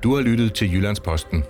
Du 0.04 0.16
har 0.16 0.22
lyttet 0.22 0.54
til 0.54 0.74
Jyllandsposten. 0.74 1.44